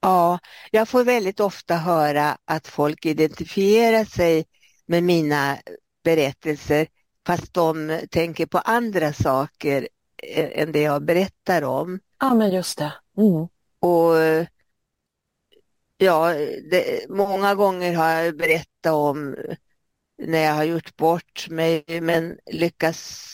Ja, 0.02 0.40
jag 0.72 0.90
får 0.90 1.04
väldigt 1.04 1.40
ofta 1.40 1.76
höra 1.76 2.38
att 2.46 2.68
folk 2.68 3.06
identifierar 3.06 4.06
sig 4.06 4.46
med 4.86 5.04
mina 5.04 5.58
berättelser 6.04 6.88
fast 7.28 7.54
de 7.54 8.00
tänker 8.12 8.46
på 8.46 8.58
andra 8.58 9.14
saker 9.14 9.88
än 10.34 10.72
det 10.72 10.82
jag 10.82 11.06
berättar 11.06 11.62
om. 11.62 12.00
Ja, 12.20 12.34
men 12.34 12.52
just 12.52 12.78
det. 12.78 12.94
Mm. 13.18 13.48
Och 13.80 14.16
Ja, 15.98 16.34
det, 16.72 17.10
många 17.10 17.56
gånger 17.56 17.96
har 17.96 18.10
jag 18.10 18.38
berättat 18.38 18.94
om 18.94 19.36
när 20.18 20.40
jag 20.40 20.54
har 20.54 20.64
gjort 20.64 20.96
bort 20.96 21.48
mig 21.50 21.84
men 22.02 22.38
lyckas 22.52 23.34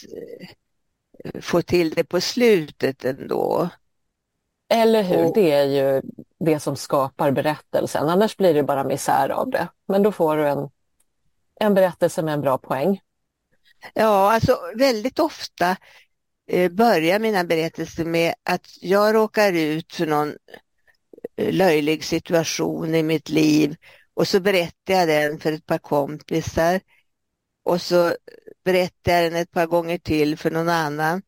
eh, 1.24 1.42
få 1.42 1.62
till 1.62 1.90
det 1.90 2.04
på 2.04 2.22
slutet 2.22 3.06
ändå. 3.06 3.70
Eller 4.70 5.04
hur, 5.04 5.26
och, 5.26 5.34
det 5.34 5.52
är 5.52 5.64
ju 5.64 6.02
det 6.40 6.60
som 6.60 6.76
skapar 6.76 7.32
berättelsen, 7.32 8.10
annars 8.10 8.38
blir 8.38 8.54
det 8.54 8.64
bara 8.64 8.84
misär 8.84 9.30
av 9.30 9.50
det. 9.50 9.68
Men 9.88 10.04
då 10.04 10.12
får 10.12 10.38
du 10.38 10.48
en, 10.48 10.70
en 11.60 11.74
berättelse 11.74 12.22
med 12.22 12.34
en 12.34 12.42
bra 12.42 12.58
poäng. 12.58 13.02
Ja, 13.94 14.34
alltså 14.34 14.60
väldigt 14.76 15.20
ofta 15.20 15.78
eh, 16.48 16.72
börjar 16.72 17.20
mina 17.20 17.44
berättelser 17.44 18.06
med 18.06 18.34
att 18.44 18.68
jag 18.82 19.16
råkar 19.16 19.54
ut 19.54 19.94
för 19.94 20.06
någon 20.06 20.36
löjlig 21.38 22.04
situation 22.04 22.96
i 22.96 23.04
mitt 23.04 23.30
liv 23.30 23.76
och 24.14 24.28
så 24.28 24.40
berättar 24.40 24.94
jag 24.94 25.08
den 25.08 25.40
för 25.40 25.52
ett 25.52 25.66
par 25.66 25.78
kompisar 25.78 26.80
och 27.64 27.82
så 27.82 28.16
berättar 28.66 29.12
jag 29.12 29.24
den 29.24 29.42
ett 29.42 29.52
par 29.52 29.66
gånger 29.66 29.98
till 29.98 30.38
för 30.38 30.52
någon 30.52 30.70
annan 30.70 31.22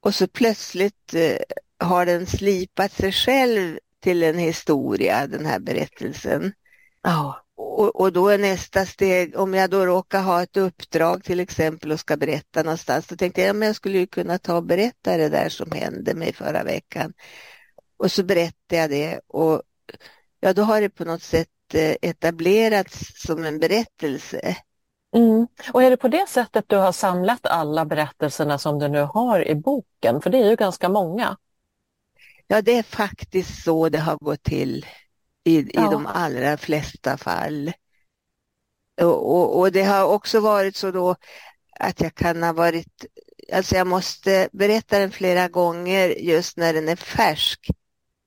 och 0.00 0.14
så 0.14 0.28
plötsligt 0.28 1.14
eh, 1.14 1.38
har 1.78 2.06
den 2.06 2.26
slipat 2.26 2.92
sig 2.92 3.12
själv 3.12 3.78
till 4.00 4.22
en 4.22 4.38
historia, 4.38 5.26
den 5.26 5.46
här 5.46 5.58
berättelsen. 5.58 6.52
Oh. 7.04 7.36
Och, 7.56 8.00
och, 8.00 8.12
då 8.12 8.28
är 8.28 8.38
nästa 8.38 8.86
steg, 8.86 9.36
om 9.36 9.54
jag 9.54 9.70
då 9.70 9.86
råkar 9.86 10.22
ha 10.22 10.42
ett 10.42 10.56
uppdrag 10.56 11.24
till 11.24 11.40
exempel 11.40 11.92
och 11.92 12.00
ska 12.00 12.16
berätta 12.16 12.62
någonstans, 12.62 13.06
då 13.06 13.16
tänkte 13.16 13.40
jag 13.40 13.50
att 13.50 13.56
ja, 13.56 13.66
jag 13.66 13.76
skulle 13.76 13.98
ju 13.98 14.06
kunna 14.06 14.38
ta 14.38 14.56
och 14.56 14.64
berätta 14.64 15.16
det 15.16 15.28
där 15.28 15.48
som 15.48 15.70
hände 15.70 16.14
mig 16.14 16.32
förra 16.32 16.64
veckan. 16.64 17.12
Och 17.96 18.12
så 18.12 18.24
berättar 18.24 18.76
jag 18.76 18.90
det 18.90 19.20
och 19.26 19.62
ja, 20.40 20.52
då 20.52 20.62
har 20.62 20.80
det 20.80 20.90
på 20.90 21.04
något 21.04 21.22
sätt 21.22 21.48
eh, 21.74 21.96
etablerats 22.02 23.22
som 23.26 23.44
en 23.44 23.58
berättelse. 23.58 24.56
Mm. 25.16 25.46
Och 25.72 25.82
är 25.82 25.90
det 25.90 25.96
på 25.96 26.08
det 26.08 26.28
sättet 26.28 26.64
du 26.68 26.76
har 26.76 26.92
samlat 26.92 27.46
alla 27.46 27.84
berättelserna 27.84 28.58
som 28.58 28.78
du 28.78 28.88
nu 28.88 29.00
har 29.00 29.48
i 29.48 29.54
boken? 29.54 30.20
För 30.20 30.30
det 30.30 30.38
är 30.38 30.50
ju 30.50 30.56
ganska 30.56 30.88
många. 30.88 31.36
Ja, 32.46 32.62
det 32.62 32.78
är 32.78 32.82
faktiskt 32.82 33.64
så 33.64 33.88
det 33.88 33.98
har 33.98 34.16
gått 34.16 34.42
till 34.42 34.86
i, 35.44 35.58
i 35.58 35.70
ja. 35.74 35.90
de 35.90 36.06
allra 36.06 36.56
flesta 36.56 37.16
fall. 37.16 37.72
Och, 39.00 39.36
och, 39.36 39.58
och, 39.58 39.72
det 39.72 39.82
har 39.82 40.04
också 40.04 40.40
varit 40.40 40.76
så 40.76 40.90
då 40.90 41.16
att 41.80 42.00
jag 42.00 42.14
kan 42.14 42.42
ha 42.42 42.52
varit, 42.52 43.06
alltså 43.52 43.74
jag 43.74 43.86
måste 43.86 44.48
berätta 44.52 44.98
den 44.98 45.10
flera 45.10 45.48
gånger 45.48 46.08
just 46.08 46.56
när 46.56 46.74
den 46.74 46.88
är 46.88 46.96
färsk. 46.96 47.70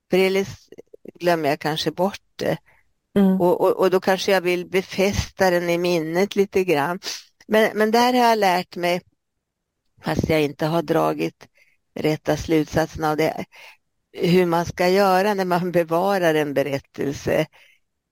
För 0.10 0.18
eljest 0.18 0.70
glömmer 1.20 1.50
jag 1.50 1.60
kanske 1.60 1.92
bort 1.92 2.22
det. 2.36 2.58
Mm. 3.16 3.42
Och, 3.42 3.62
och, 3.62 3.78
och, 3.78 3.90
då 3.90 4.00
kanske 4.00 4.32
jag 4.32 4.42
vill 4.42 4.70
befästa 4.70 5.50
den 5.50 5.70
i 5.70 5.78
minnet 5.78 6.36
lite 6.36 6.64
grann. 6.64 7.00
Men, 7.48 7.78
men 7.78 7.92
där 7.92 8.14
har 8.14 8.20
jag 8.20 8.38
lärt 8.38 8.76
mig, 8.76 9.02
fast 10.04 10.30
jag 10.30 10.42
inte 10.42 10.66
har 10.66 10.82
dragit 10.82 11.48
rätta 11.96 12.38
slutsatsen 12.38 13.04
av 13.04 13.18
det, 13.18 13.46
hur 14.14 14.46
man 14.46 14.66
ska 14.66 14.90
göra 14.90 15.34
när 15.34 15.46
man 15.46 15.72
bevarar 15.80 16.36
en 16.36 16.54
berättelse. 16.54 17.46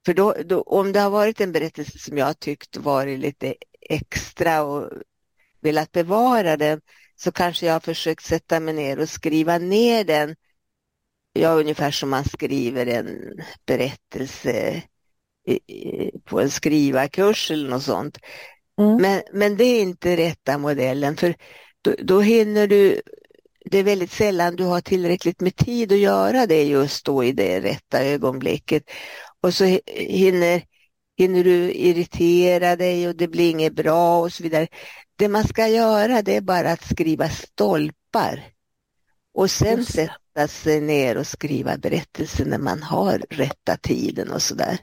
För 0.06 0.14
då, 0.14 0.36
då, 0.46 0.62
om 0.62 0.92
det 0.92 1.00
har 1.00 1.10
varit 1.10 1.42
en 1.42 1.52
berättelse 1.52 2.00
som 2.00 2.18
jag 2.18 2.40
tyckt 2.40 2.78
varit 2.78 3.20
lite 3.20 3.56
extra 3.90 4.64
och 4.64 4.90
velat 5.62 5.92
bevara 5.92 6.58
den 6.58 6.82
så 7.16 7.32
kanske 7.32 7.66
jag 7.66 7.74
har 7.74 7.80
försökt 7.80 8.24
sätta 8.24 8.60
mig 8.60 8.74
ner 8.74 9.00
och 9.00 9.10
skriva 9.10 9.58
ner 9.58 10.04
den. 10.04 10.36
Ja, 11.40 11.54
ungefär 11.54 11.92
som 11.92 12.10
man 12.10 12.26
skriver 12.26 12.86
en 12.86 13.42
berättelse 13.66 14.84
på 16.24 16.42
en 16.42 16.52
skrivarkurs 16.52 17.52
eller 17.52 17.70
något 17.70 17.84
sånt. 17.84 18.18
Mm. 18.82 19.02
Men, 19.02 19.22
men 19.34 19.58
det 19.58 19.64
är 19.64 19.82
inte 19.82 20.18
rätta 20.18 20.58
modellen 20.58 21.18
för 21.18 21.36
då, 21.82 21.96
då 22.00 22.22
hinner 22.22 22.68
du 22.68 23.02
det 23.72 23.78
är 23.78 23.84
väldigt 23.84 24.12
sällan 24.12 24.56
du 24.56 24.64
har 24.64 24.82
tillräckligt 24.82 25.42
med 25.42 25.56
tid 25.56 25.92
att 25.92 25.98
göra 25.98 26.46
det 26.46 26.64
just 26.64 27.06
då 27.06 27.24
i 27.24 27.32
det 27.32 27.62
rätta 27.62 28.04
ögonblicket. 28.04 28.84
Och 29.42 29.54
så 29.54 29.80
hinner, 29.86 30.62
hinner 31.18 31.44
du 31.44 31.72
irritera 31.72 32.76
dig 32.76 33.08
och 33.08 33.16
det 33.16 33.28
blir 33.28 33.50
inget 33.50 33.74
bra 33.74 34.20
och 34.20 34.34
så 34.34 34.44
vidare. 34.44 34.68
Det 35.16 35.30
man 35.30 35.48
ska 35.48 35.68
göra 35.68 36.22
det 36.22 36.36
är 36.36 36.42
bara 36.42 36.72
att 36.72 36.90
skriva 36.90 37.30
stolpar 37.30 38.44
och 39.38 39.52
sen 39.52 39.86
sätta 39.86 40.48
sig 40.48 40.82
ner 40.82 41.18
och 41.18 41.28
skriva 41.28 41.78
berättelsen 41.78 42.50
när 42.50 42.58
man 42.58 42.84
har 42.84 43.26
rätta 43.30 43.78
tiden 43.78 44.32
och 44.32 44.42
sådär. 44.42 44.78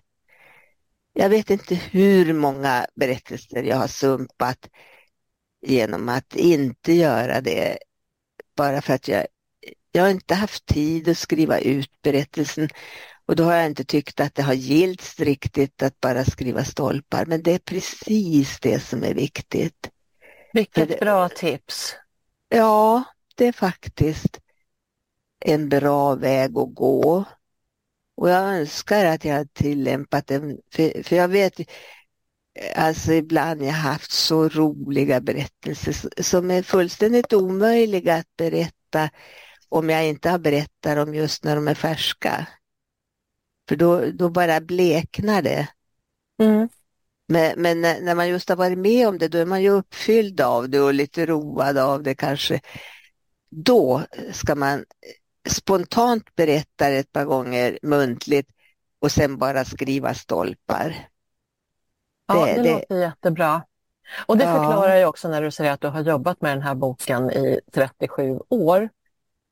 Jag 1.13 1.29
vet 1.29 1.51
inte 1.51 1.75
hur 1.75 2.33
många 2.33 2.87
berättelser 2.95 3.63
jag 3.63 3.77
har 3.77 3.87
sumpat 3.87 4.71
genom 5.67 6.09
att 6.09 6.37
inte 6.37 6.93
göra 6.93 7.41
det 7.41 7.79
bara 8.57 8.83
för 8.83 8.95
att 8.95 9.09
jag, 9.09 9.27
jag 9.93 10.03
har 10.03 10.11
inte 10.11 10.35
haft 10.35 10.67
tid 10.67 11.09
att 11.09 11.19
skriva 11.19 11.59
ut 11.59 12.03
berättelsen 12.03 12.69
och 13.27 13.37
då 13.37 13.45
har 13.45 13.55
jag 13.55 13.67
inte 13.67 13.85
tyckt 13.85 14.21
att 14.21 14.35
det 14.35 14.43
har 14.43 14.55
gillt 14.55 15.21
riktigt 15.21 15.83
att 15.83 16.01
bara 16.01 16.25
skriva 16.25 16.65
stolpar. 16.65 17.27
Men 17.27 17.43
det 17.43 17.53
är 17.53 17.59
precis 17.59 18.61
det 18.61 18.81
som 18.81 19.05
är 19.05 19.15
viktigt. 19.15 19.91
Vilket 20.53 20.89
det, 20.89 21.01
bra 21.01 21.29
tips. 21.29 21.97
Ja, 22.49 23.05
det 23.35 23.47
är 23.47 23.53
faktiskt 23.53 24.41
en 25.45 25.69
bra 25.69 26.15
väg 26.15 26.59
att 26.59 26.75
gå. 26.75 27.25
Och 28.17 28.31
jag 28.31 28.55
önskar 28.55 29.05
att 29.05 29.25
jag 29.25 29.53
tillämpat 29.53 30.27
den, 30.27 30.59
för, 30.73 31.03
för 31.03 31.17
jag 31.17 31.29
vet 31.29 31.61
Alltså 32.77 33.13
ibland 33.13 33.63
jag 33.63 33.73
haft 33.73 34.13
så 34.13 34.49
roliga 34.49 35.21
berättelser 35.21 36.23
som 36.23 36.51
är 36.51 36.63
fullständigt 36.63 37.33
omöjliga 37.33 38.15
att 38.15 38.37
berätta 38.37 39.11
om 39.69 39.91
jag 39.91 40.07
inte 40.07 40.31
har 40.31 40.39
berättat 40.39 40.97
dem 40.97 41.15
just 41.15 41.45
när 41.45 41.57
de 41.57 41.69
är 41.69 41.75
färska. 41.75 42.47
För 43.69 43.77
då, 43.77 44.11
då 44.11 44.31
bara 44.31 44.61
bleknar 44.61 45.43
det. 45.43 45.69
Mm. 46.43 46.69
Men, 47.29 47.63
men, 47.63 47.81
när 47.81 48.15
man 48.15 48.29
just 48.29 48.49
har 48.49 48.57
varit 48.57 48.79
med 48.79 49.09
om 49.09 49.19
det, 49.19 49.29
då 49.29 49.39
är 49.39 49.47
man 49.47 49.63
ju 49.63 49.71
uppfylld 49.71 50.41
av 50.41 50.69
det 50.69 50.81
och 50.81 50.95
lite 50.95 51.27
road 51.27 51.79
av 51.79 52.03
det 52.03 52.15
kanske. 52.15 52.61
Då 53.51 54.03
ska 54.33 54.55
man 54.55 54.85
spontant 55.49 56.35
berätta 56.37 56.89
det 56.89 56.97
ett 56.97 57.13
par 57.13 57.25
gånger 57.25 57.79
muntligt 57.83 58.51
och 59.01 59.13
sen 59.13 59.39
bara 59.39 59.65
skriva 59.65 60.15
stolpar. 60.15 61.09
Ja, 62.27 62.47
det, 62.47 62.63
det 62.63 62.73
låter 62.73 63.01
jättebra. 63.01 63.63
Och 64.27 64.39
det 64.39 64.45
ja. 64.45 64.53
förklarar 64.53 64.97
ju 64.97 65.05
också 65.05 65.29
när 65.29 65.43
du 65.43 65.51
säger 65.51 65.73
att 65.73 65.81
du 65.81 65.89
har 65.89 66.01
jobbat 66.01 66.41
med 66.41 66.53
den 66.53 66.63
här 66.63 66.75
boken 66.75 67.31
i 67.31 67.61
37 67.73 68.39
år. 68.49 68.89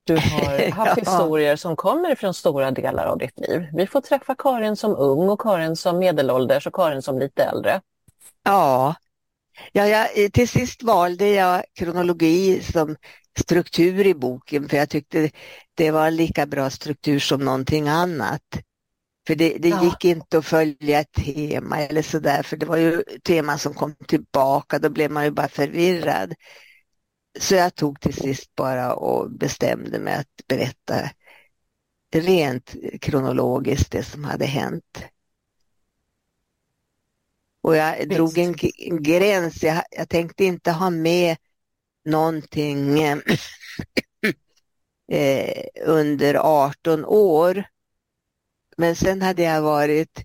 Du 0.05 0.15
har 0.15 0.71
haft 0.71 0.97
ja. 0.97 1.11
historier 1.11 1.57
som 1.57 1.77
kommer 1.77 2.15
från 2.15 2.35
stora 2.35 2.71
delar 2.71 3.07
av 3.07 3.19
ditt 3.19 3.39
liv. 3.39 3.67
Vi 3.73 3.87
får 3.87 4.01
träffa 4.01 4.35
Karin 4.35 4.77
som 4.77 4.97
ung 4.97 5.29
och 5.29 5.41
Karin 5.41 5.77
som 5.77 5.99
medelålders 5.99 6.67
och 6.67 6.75
Karin 6.75 7.03
som 7.03 7.19
lite 7.19 7.43
äldre. 7.43 7.81
Ja, 8.43 8.95
ja 9.73 9.87
jag, 9.87 10.33
till 10.33 10.49
sist 10.49 10.83
valde 10.83 11.29
jag 11.29 11.65
kronologi 11.75 12.63
som 12.63 12.97
struktur 13.39 14.07
i 14.07 14.15
boken 14.15 14.69
för 14.69 14.77
jag 14.77 14.91
tyckte 14.91 15.31
det 15.75 15.91
var 15.91 16.11
lika 16.11 16.47
bra 16.47 16.71
struktur 16.71 17.19
som 17.19 17.45
någonting 17.45 17.89
annat. 17.89 18.43
För 19.27 19.35
det, 19.35 19.59
det 19.59 19.69
ja. 19.69 19.85
gick 19.85 20.05
inte 20.05 20.39
att 20.39 20.47
följa 20.47 21.01
ett 21.01 21.13
tema 21.13 21.79
eller 21.81 22.03
sådär, 22.03 22.43
för 22.43 22.57
det 22.57 22.67
var 22.67 22.77
ju 22.77 23.03
teman 23.25 23.59
som 23.59 23.75
kom 23.75 23.95
tillbaka, 24.09 24.79
då 24.79 24.91
blev 24.91 25.11
man 25.11 25.25
ju 25.25 25.31
bara 25.31 25.49
förvirrad. 25.49 26.35
Så 27.39 27.55
jag 27.55 27.75
tog 27.75 28.01
till 28.01 28.15
sist 28.15 28.55
bara 28.55 28.95
och 28.95 29.31
bestämde 29.31 29.99
mig 29.99 30.15
att 30.15 30.47
berätta 30.49 31.11
rent 32.15 32.75
kronologiskt 33.01 33.93
det 33.93 34.03
som 34.03 34.25
hade 34.25 34.45
hänt. 34.47 35.05
Och 37.63 37.77
jag 37.77 37.97
Visst. 37.97 38.11
drog 38.11 38.39
en, 38.39 38.55
en 38.79 39.03
gräns, 39.03 39.63
jag, 39.63 39.83
jag, 39.91 40.09
tänkte 40.09 40.45
inte 40.45 40.73
ha 40.73 40.91
med 40.91 41.37
någonting 42.05 43.01
eh, 45.13 45.65
under 45.87 46.35
18 46.35 47.05
år. 47.05 47.65
Men 48.77 48.97
sen 48.97 49.23
hade 49.23 49.43
jag 49.43 49.63
varit 49.63 50.25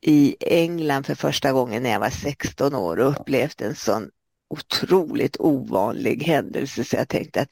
i 0.00 0.36
England 0.40 1.06
för 1.06 1.14
första 1.14 1.52
gången 1.52 1.82
när 1.82 1.90
jag 1.90 2.00
var 2.00 2.10
16 2.10 2.74
år 2.74 2.96
och 3.00 3.10
upplevt 3.10 3.60
en 3.60 3.74
sån 3.74 4.10
otroligt 4.50 5.36
ovanlig 5.40 6.22
händelse 6.22 6.84
så 6.84 6.96
jag 6.96 7.08
tänkte 7.08 7.40
att 7.40 7.50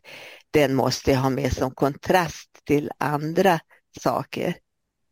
den 0.50 0.74
måste 0.74 1.11
jag 1.11 1.18
ha 1.18 1.31
med 1.31 1.52
som 1.52 1.70
kontrast 1.70 2.50
till 2.64 2.90
andra 2.98 3.61
saker. 4.00 4.57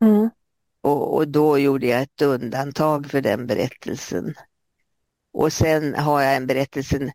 Mm. 0.01 0.31
Och, 0.81 1.15
och, 1.15 1.29
då 1.29 1.59
gjorde 1.59 1.87
jag 1.87 2.03
ett 2.03 2.23
undantag 2.23 3.11
för 3.11 3.21
den 3.21 3.47
berättelsen. 3.47 4.35
Och 5.33 5.53
sen 5.53 5.95
har 5.95 6.23
jag 6.23 6.37
en 6.37 6.47
berättelse 6.47 7.13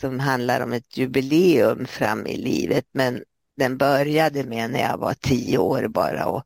som 0.00 0.20
handlar 0.20 0.60
om 0.60 0.72
ett 0.72 0.96
jubileum 0.96 1.86
fram 1.86 2.26
i 2.26 2.36
livet 2.36 2.86
men 2.92 3.24
den 3.56 3.78
började 3.78 4.44
med 4.44 4.70
när 4.70 4.80
jag 4.80 4.98
var 4.98 5.14
tio 5.14 5.58
år 5.58 5.88
bara 5.88 6.26
och, 6.26 6.44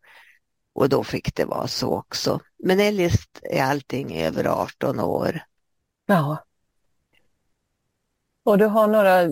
och 0.73 0.89
då 0.89 1.05
fick 1.05 1.35
det 1.35 1.45
vara 1.45 1.69
så 1.69 1.95
också. 1.99 2.41
Men 2.59 2.81
eljest 2.81 3.41
är 3.43 3.62
allting 3.62 4.17
över 4.17 4.45
18 4.45 5.01
år. 5.01 5.41
Ja. 6.07 6.45
Och 8.45 8.59
du 8.59 8.65
har 8.65 8.89
några 8.89 9.23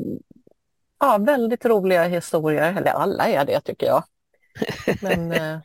ja, 0.99 1.19
väldigt 1.19 1.65
roliga 1.65 2.05
historier, 2.05 2.77
eller 2.77 2.91
alla 2.91 3.29
är 3.29 3.45
det 3.45 3.61
tycker 3.61 3.87
jag. 3.87 4.05
Men, 5.03 5.33
eh, 5.33 5.59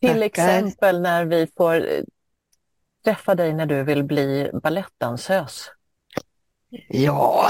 till 0.00 0.22
exempel 0.22 1.00
när 1.00 1.24
vi 1.24 1.46
får 1.56 1.74
eh, 1.74 2.02
träffa 3.04 3.34
dig 3.34 3.54
när 3.54 3.66
du 3.66 3.82
vill 3.82 4.04
bli 4.04 4.50
balettdansös. 4.62 5.70
Ja, 6.88 7.48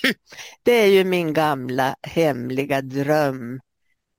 det 0.62 0.72
är 0.72 0.86
ju 0.86 1.04
min 1.04 1.32
gamla 1.32 1.96
hemliga 2.02 2.82
dröm 2.82 3.60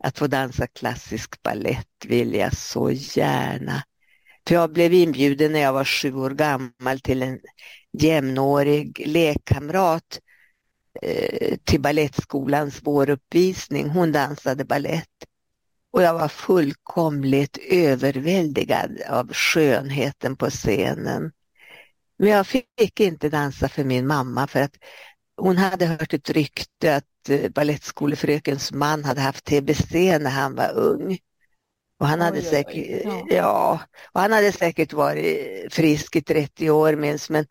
att 0.04 0.17
få 0.17 0.28
dansa 0.28 0.67
klassisk 0.67 1.43
ballett 1.43 2.06
vill 2.06 2.34
jag 2.34 2.58
så 2.58 2.91
gärna. 2.91 3.84
För 4.47 4.56
jag 4.56 4.73
blev 4.73 4.93
inbjuden 4.93 5.52
när 5.52 5.60
jag 5.60 5.73
var 5.73 5.86
sju 5.86 6.15
år 6.15 6.30
gammal 6.30 6.99
till 6.99 7.23
en 7.23 7.39
jämnårig 7.99 9.04
lekkamrat 9.06 10.19
eh, 11.02 11.58
till 11.63 11.82
balettskolans 11.82 12.80
våruppvisning. 12.84 13.89
Hon 13.89 14.12
dansade 14.12 14.65
ballett 14.65 15.25
och 15.91 16.02
jag 16.02 16.13
var 16.13 16.28
fullkomligt 16.28 17.58
överväldigad 17.69 19.02
av 19.10 19.34
skönheten 19.34 20.36
på 20.36 20.49
scenen. 20.49 21.32
Men 22.19 22.29
jag 22.29 22.47
fick 22.47 22.99
inte 22.99 23.29
dansa 23.29 23.69
för 23.69 23.84
min 23.84 24.08
mamma 24.08 24.47
för 24.47 24.62
att 24.62 24.75
hon 25.38 25.58
hade 25.58 25.86
hört 25.86 26.13
ett 26.13 26.29
rykte 26.29 26.95
att 26.95 27.29
eh, 27.29 27.49
balettskolefrökens 27.49 28.71
man 28.71 29.03
hade 29.03 29.21
haft 29.21 29.45
TBC 29.45 29.93
när 30.19 30.29
han 30.29 30.55
var 30.55 30.71
ung. 30.71 31.17
Och 31.99 32.08
han, 32.08 32.21
hade 32.21 32.39
oj, 32.39 32.45
säkert, 32.45 32.75
oj, 32.75 33.03
ja. 33.05 33.25
ja. 33.29 33.79
och 34.12 34.21
han 34.21 34.32
hade 34.32 34.51
säkert 34.51 34.93
varit 34.93 35.73
frisk 35.73 36.15
i 36.15 36.21
30 36.21 36.69
år 36.69 36.95
minst, 36.95 37.29
men 37.29 37.45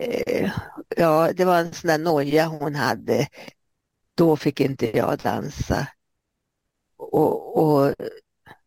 eh, 0.00 0.50
ja, 0.96 1.32
det 1.32 1.44
var 1.44 1.58
en 1.58 1.72
sån 1.72 1.88
där 1.88 1.98
noja 1.98 2.46
hon 2.46 2.74
hade. 2.74 3.28
Då 4.14 4.36
fick 4.36 4.60
inte 4.60 4.96
jag 4.96 5.18
dansa. 5.18 5.86
Och, 6.96 7.58
och 7.58 7.94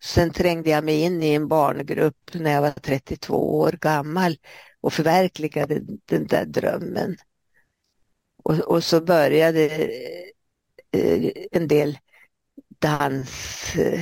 sen 0.03 0.31
trängde 0.31 0.69
jag 0.69 0.83
mig 0.83 1.01
in 1.01 1.23
i 1.23 1.33
en 1.33 1.47
barngrupp 1.47 2.33
när 2.33 2.51
jag 2.51 2.61
var 2.61 2.71
32 2.71 3.59
år 3.59 3.71
gammal 3.71 4.37
och 4.85 4.93
förverkligade 4.93 5.81
den 6.05 6.27
där 6.27 6.45
drömmen. 6.45 7.17
Och, 8.43 8.59
och 8.59 8.83
så 8.83 9.01
började 9.01 9.65
eh, 10.91 11.31
en 11.51 11.67
del 11.67 11.97
dans, 12.79 13.75
eh, 13.75 14.01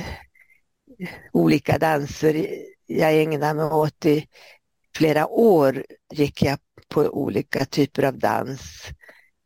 olika 1.32 1.78
danser 1.78 2.46
jag 2.86 3.22
ägnade 3.22 3.54
mig 3.54 3.64
åt 3.64 4.06
i 4.06 4.28
flera 4.96 5.26
år 5.26 5.84
gick 6.12 6.42
jag 6.42 6.58
på 6.88 7.00
olika 7.00 7.64
typer 7.64 8.02
av 8.02 8.18
dans. 8.18 8.88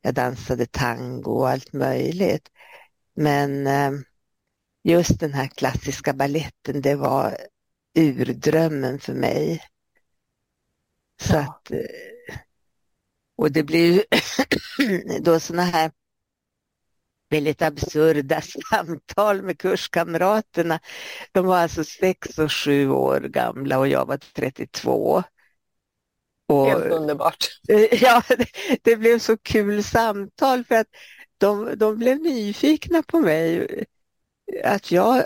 Jag 0.03 0.15
dansade 0.15 0.67
tango 0.67 1.31
och 1.31 1.49
allt 1.49 1.73
möjligt. 1.73 2.49
Men 3.15 3.67
eh, 3.67 3.93
just 4.85 5.21
den 5.21 5.35
här 5.35 5.47
klassiska 5.47 6.13
balletten, 6.13 6.83
det 6.83 6.95
var 6.95 7.37
urdrömmen 7.95 8.99
för 8.99 9.15
mig. 9.15 9.63
Så 11.21 11.35
ja. 11.35 11.41
att, 11.41 11.71
eh, 11.71 12.37
och 13.37 13.53
det 13.53 13.63
blir 13.63 14.05
då 15.21 15.41
sådana 15.41 15.63
här 15.63 15.91
väldigt 17.31 17.63
absurda 17.63 18.41
samtal 18.71 19.43
med 19.43 19.59
kurskamraterna. 19.59 20.81
De 21.33 21.47
var 21.47 21.59
alltså 21.59 21.85
sex 21.85 22.39
och 22.39 22.53
sju 22.53 22.91
år 22.91 23.21
gamla 23.21 23.79
och 23.79 23.89
jag 23.89 24.07
var 24.07 24.17
32. 24.17 25.23
Och, 26.49 26.67
Helt 26.67 26.85
underbart. 26.85 27.61
Ja, 27.93 28.23
det, 28.29 28.47
det, 28.83 28.97
blev 28.97 29.19
så 29.19 29.37
kul 29.37 29.85
samtal 29.85 30.65
för 30.65 30.75
att 30.75 30.87
de, 31.39 31.79
de 31.79 31.99
blev 31.99 32.21
nyfikna 32.21 33.03
på 33.03 33.21
mig. 33.21 33.67
Att 34.65 34.93
jag 34.93 35.25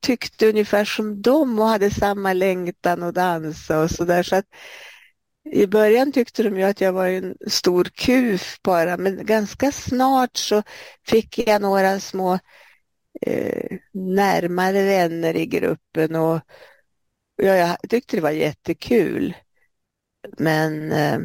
tyckte 0.00 0.48
ungefär 0.48 0.84
som 0.84 1.22
dem 1.22 1.58
och 1.58 1.66
hade 1.66 1.90
samma 1.90 2.32
längtan 2.32 3.02
att 3.02 3.14
dansa 3.14 3.80
och 3.80 3.90
sådär. 3.90 4.22
Så 4.22 4.36
att 4.36 4.46
i 5.44 5.66
början 5.66 6.12
tyckte 6.12 6.42
de 6.42 6.56
ju 6.58 6.62
att 6.62 6.80
jag 6.80 6.92
var 6.92 7.06
en 7.08 7.36
stor 7.46 7.84
kuf 7.84 8.58
bara, 8.62 8.96
men 8.96 9.26
ganska 9.26 9.72
snart 9.72 10.36
så 10.36 10.62
fick 11.06 11.38
jag 11.48 11.62
några 11.62 12.00
små 12.00 12.38
eh, 13.20 13.78
närmare 13.92 14.84
vänner 14.84 15.36
i 15.36 15.46
gruppen 15.46 16.14
och 16.16 16.40
ja, 17.36 17.54
jag 17.54 17.76
tyckte 17.90 18.16
det 18.16 18.22
var 18.22 18.30
jättekul. 18.30 19.34
Men 20.38 20.92
eh, 20.92 21.18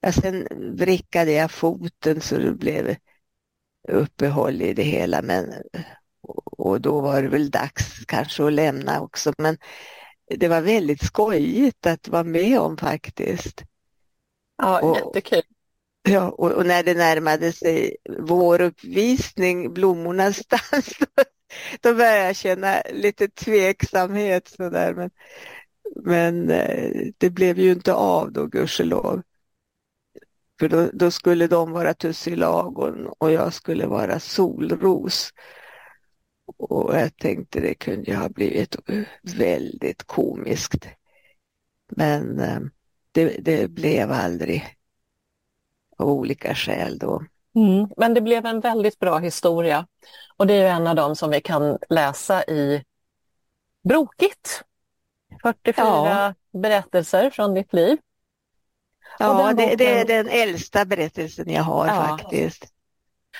ja, 0.00 0.12
sen 0.12 0.48
vrickade 0.76 1.32
jag 1.32 1.50
foten 1.50 2.20
så 2.20 2.38
det 2.38 2.52
blev 2.52 2.96
uppehåll 3.88 4.62
i 4.62 4.74
det 4.74 4.82
hela. 4.82 5.22
Men, 5.22 5.52
och 6.44 6.80
då 6.80 7.00
var 7.00 7.22
det 7.22 7.28
väl 7.28 7.50
dags 7.50 8.04
kanske 8.06 8.46
att 8.46 8.52
lämna 8.52 9.00
också. 9.00 9.32
Men 9.38 9.58
det 10.30 10.48
var 10.48 10.60
väldigt 10.60 11.02
skojigt 11.02 11.86
att 11.86 12.08
vara 12.08 12.24
med 12.24 12.60
om 12.60 12.76
faktiskt. 12.76 13.62
Ja, 14.58 14.80
och, 14.80 14.96
jättekul. 14.96 15.42
Ja, 16.08 16.30
och, 16.30 16.52
och, 16.52 16.66
när 16.66 16.82
det 16.82 16.94
närmade 16.94 17.52
sig 17.52 17.96
vår 18.18 18.60
uppvisning, 18.60 19.74
Blommornas 19.74 20.42
dans, 20.46 20.98
då, 20.98 21.06
då 21.80 21.94
började 21.94 22.26
jag 22.26 22.36
känna 22.36 22.82
lite 22.92 23.28
tveksamhet 23.28 24.48
sådär. 24.48 24.94
Men, 24.94 25.10
men 26.04 26.50
eh, 26.50 26.90
det 27.18 27.30
blev 27.30 27.58
ju 27.58 27.72
inte 27.72 27.94
av 27.94 28.32
då, 28.32 28.46
gudskelov. 28.46 29.22
För 30.60 30.68
då, 30.68 30.90
då 30.92 31.10
skulle 31.10 31.46
de 31.46 31.72
vara 31.72 31.94
tussilagon 31.94 33.08
och 33.18 33.32
jag 33.32 33.54
skulle 33.54 33.86
vara 33.86 34.20
solros. 34.20 35.32
Och 36.56 36.96
jag 36.96 37.16
tänkte 37.16 37.60
det 37.60 37.74
kunde 37.74 38.10
ju 38.10 38.16
ha 38.16 38.28
blivit 38.28 38.76
väldigt 39.36 40.02
komiskt. 40.02 40.88
Men 41.88 42.40
eh, 42.40 42.60
det, 43.12 43.36
det 43.38 43.70
blev 43.70 44.12
aldrig 44.12 44.76
av 45.98 46.08
olika 46.08 46.54
skäl 46.54 46.98
då. 46.98 47.22
Mm, 47.54 47.88
men 47.96 48.14
det 48.14 48.20
blev 48.20 48.46
en 48.46 48.60
väldigt 48.60 48.98
bra 48.98 49.18
historia 49.18 49.86
och 50.36 50.46
det 50.46 50.54
är 50.54 50.72
en 50.72 50.86
av 50.86 50.96
dem 50.96 51.16
som 51.16 51.30
vi 51.30 51.40
kan 51.40 51.78
läsa 51.88 52.44
i 52.44 52.84
Brokigt. 53.84 54.64
44 55.42 55.84
ja. 55.84 56.34
berättelser 56.52 57.30
från 57.30 57.54
ditt 57.54 57.72
liv. 57.72 57.98
Ja, 59.18 59.34
boken... 59.34 59.56
det, 59.56 59.76
det, 59.76 60.00
är 60.00 60.04
den 60.04 60.28
äldsta 60.28 60.84
berättelsen 60.84 61.50
jag 61.50 61.62
har 61.62 61.86
ja. 61.86 61.94
faktiskt. 61.94 62.72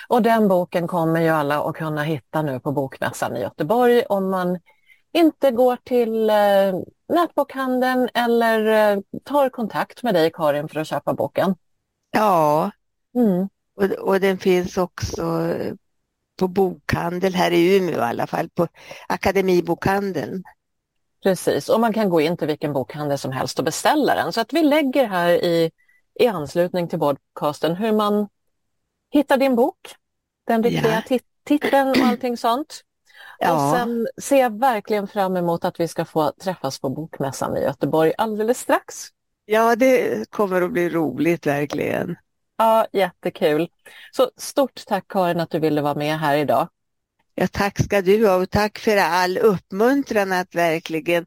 Och 0.07 0.21
den 0.21 0.47
boken 0.47 0.87
kommer 0.87 1.21
ju 1.21 1.29
alla 1.29 1.63
att 1.63 1.75
kunna 1.75 2.03
hitta 2.03 2.41
nu 2.41 2.59
på 2.59 2.71
Bokmässan 2.71 3.37
i 3.37 3.41
Göteborg 3.41 4.03
om 4.03 4.29
man 4.29 4.59
inte 5.13 5.51
går 5.51 5.77
till 5.83 6.29
eh, 6.29 6.35
nätbokhandeln 7.15 8.09
eller 8.13 8.65
eh, 8.65 8.99
tar 9.23 9.49
kontakt 9.49 10.03
med 10.03 10.13
dig 10.13 10.31
Karin 10.33 10.67
för 10.67 10.79
att 10.79 10.87
köpa 10.87 11.13
boken. 11.13 11.55
Ja, 12.11 12.71
mm. 13.15 13.49
och, 13.75 14.07
och 14.07 14.19
den 14.19 14.37
finns 14.37 14.77
också 14.77 15.55
på 16.39 16.47
bokhandel 16.47 17.35
här 17.35 17.51
i 17.51 17.77
Umeå 17.77 17.97
i 17.97 18.01
alla 18.01 18.27
fall, 18.27 18.49
på 18.49 18.67
Akademibokhandeln. 19.07 20.43
Precis, 21.23 21.69
och 21.69 21.79
man 21.79 21.93
kan 21.93 22.09
gå 22.09 22.21
in 22.21 22.37
till 22.37 22.47
vilken 22.47 22.73
bokhandel 22.73 23.17
som 23.17 23.31
helst 23.31 23.59
och 23.59 23.65
beställa 23.65 24.15
den. 24.15 24.33
Så 24.33 24.41
att 24.41 24.53
vi 24.53 24.63
lägger 24.63 25.07
här 25.07 25.29
i, 25.29 25.71
i 26.19 26.27
anslutning 26.27 26.87
till 26.87 26.99
podcasten 26.99 27.75
hur 27.75 27.91
man 27.91 28.27
hittar 29.13 29.37
din 29.37 29.55
bok, 29.55 29.95
den 30.47 30.63
riktiga 30.63 31.03
ja. 31.09 31.17
titeln 31.45 31.89
och 31.89 31.97
allting 31.97 32.37
sånt. 32.37 32.81
Ja. 33.39 33.53
Och 33.53 33.77
sen 33.77 34.07
ser 34.21 34.39
jag 34.39 34.59
verkligen 34.59 35.07
fram 35.07 35.37
emot 35.37 35.65
att 35.65 35.79
vi 35.79 35.87
ska 35.87 36.05
få 36.05 36.31
träffas 36.31 36.79
på 36.79 36.89
Bokmässan 36.89 37.57
i 37.57 37.61
Göteborg 37.61 38.13
alldeles 38.17 38.59
strax. 38.59 39.07
Ja, 39.45 39.75
det 39.75 40.29
kommer 40.31 40.61
att 40.61 40.71
bli 40.71 40.89
roligt 40.89 41.47
verkligen. 41.47 42.15
Ja, 42.57 42.87
jättekul. 42.91 43.69
Så 44.11 44.31
stort 44.37 44.85
tack 44.87 45.05
Karin 45.07 45.39
att 45.39 45.49
du 45.49 45.59
ville 45.59 45.81
vara 45.81 45.95
med 45.95 46.19
här 46.19 46.37
idag. 46.37 46.69
Ja, 47.35 47.47
tack 47.51 47.83
ska 47.83 48.01
du 48.01 48.27
ha 48.27 48.35
och 48.35 48.49
tack 48.49 48.79
för 48.79 48.97
all 48.97 49.37
uppmuntran 49.37 50.31
att 50.31 50.55
verkligen 50.55 51.25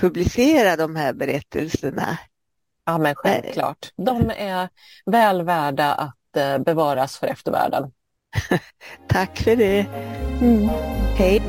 publicera 0.00 0.76
de 0.76 0.96
här 0.96 1.12
berättelserna. 1.12 2.18
Ja, 2.84 2.98
men 2.98 3.14
självklart. 3.14 3.92
De 3.96 4.30
är 4.30 4.68
väl 5.06 5.42
värda 5.42 5.92
att 5.92 6.17
bevaras 6.58 7.18
för 7.18 7.26
eftervärlden. 7.26 7.90
tack 9.08 9.38
för 9.38 9.56
det. 9.56 9.86
Mm. 10.40 10.68
Hej. 11.16 11.42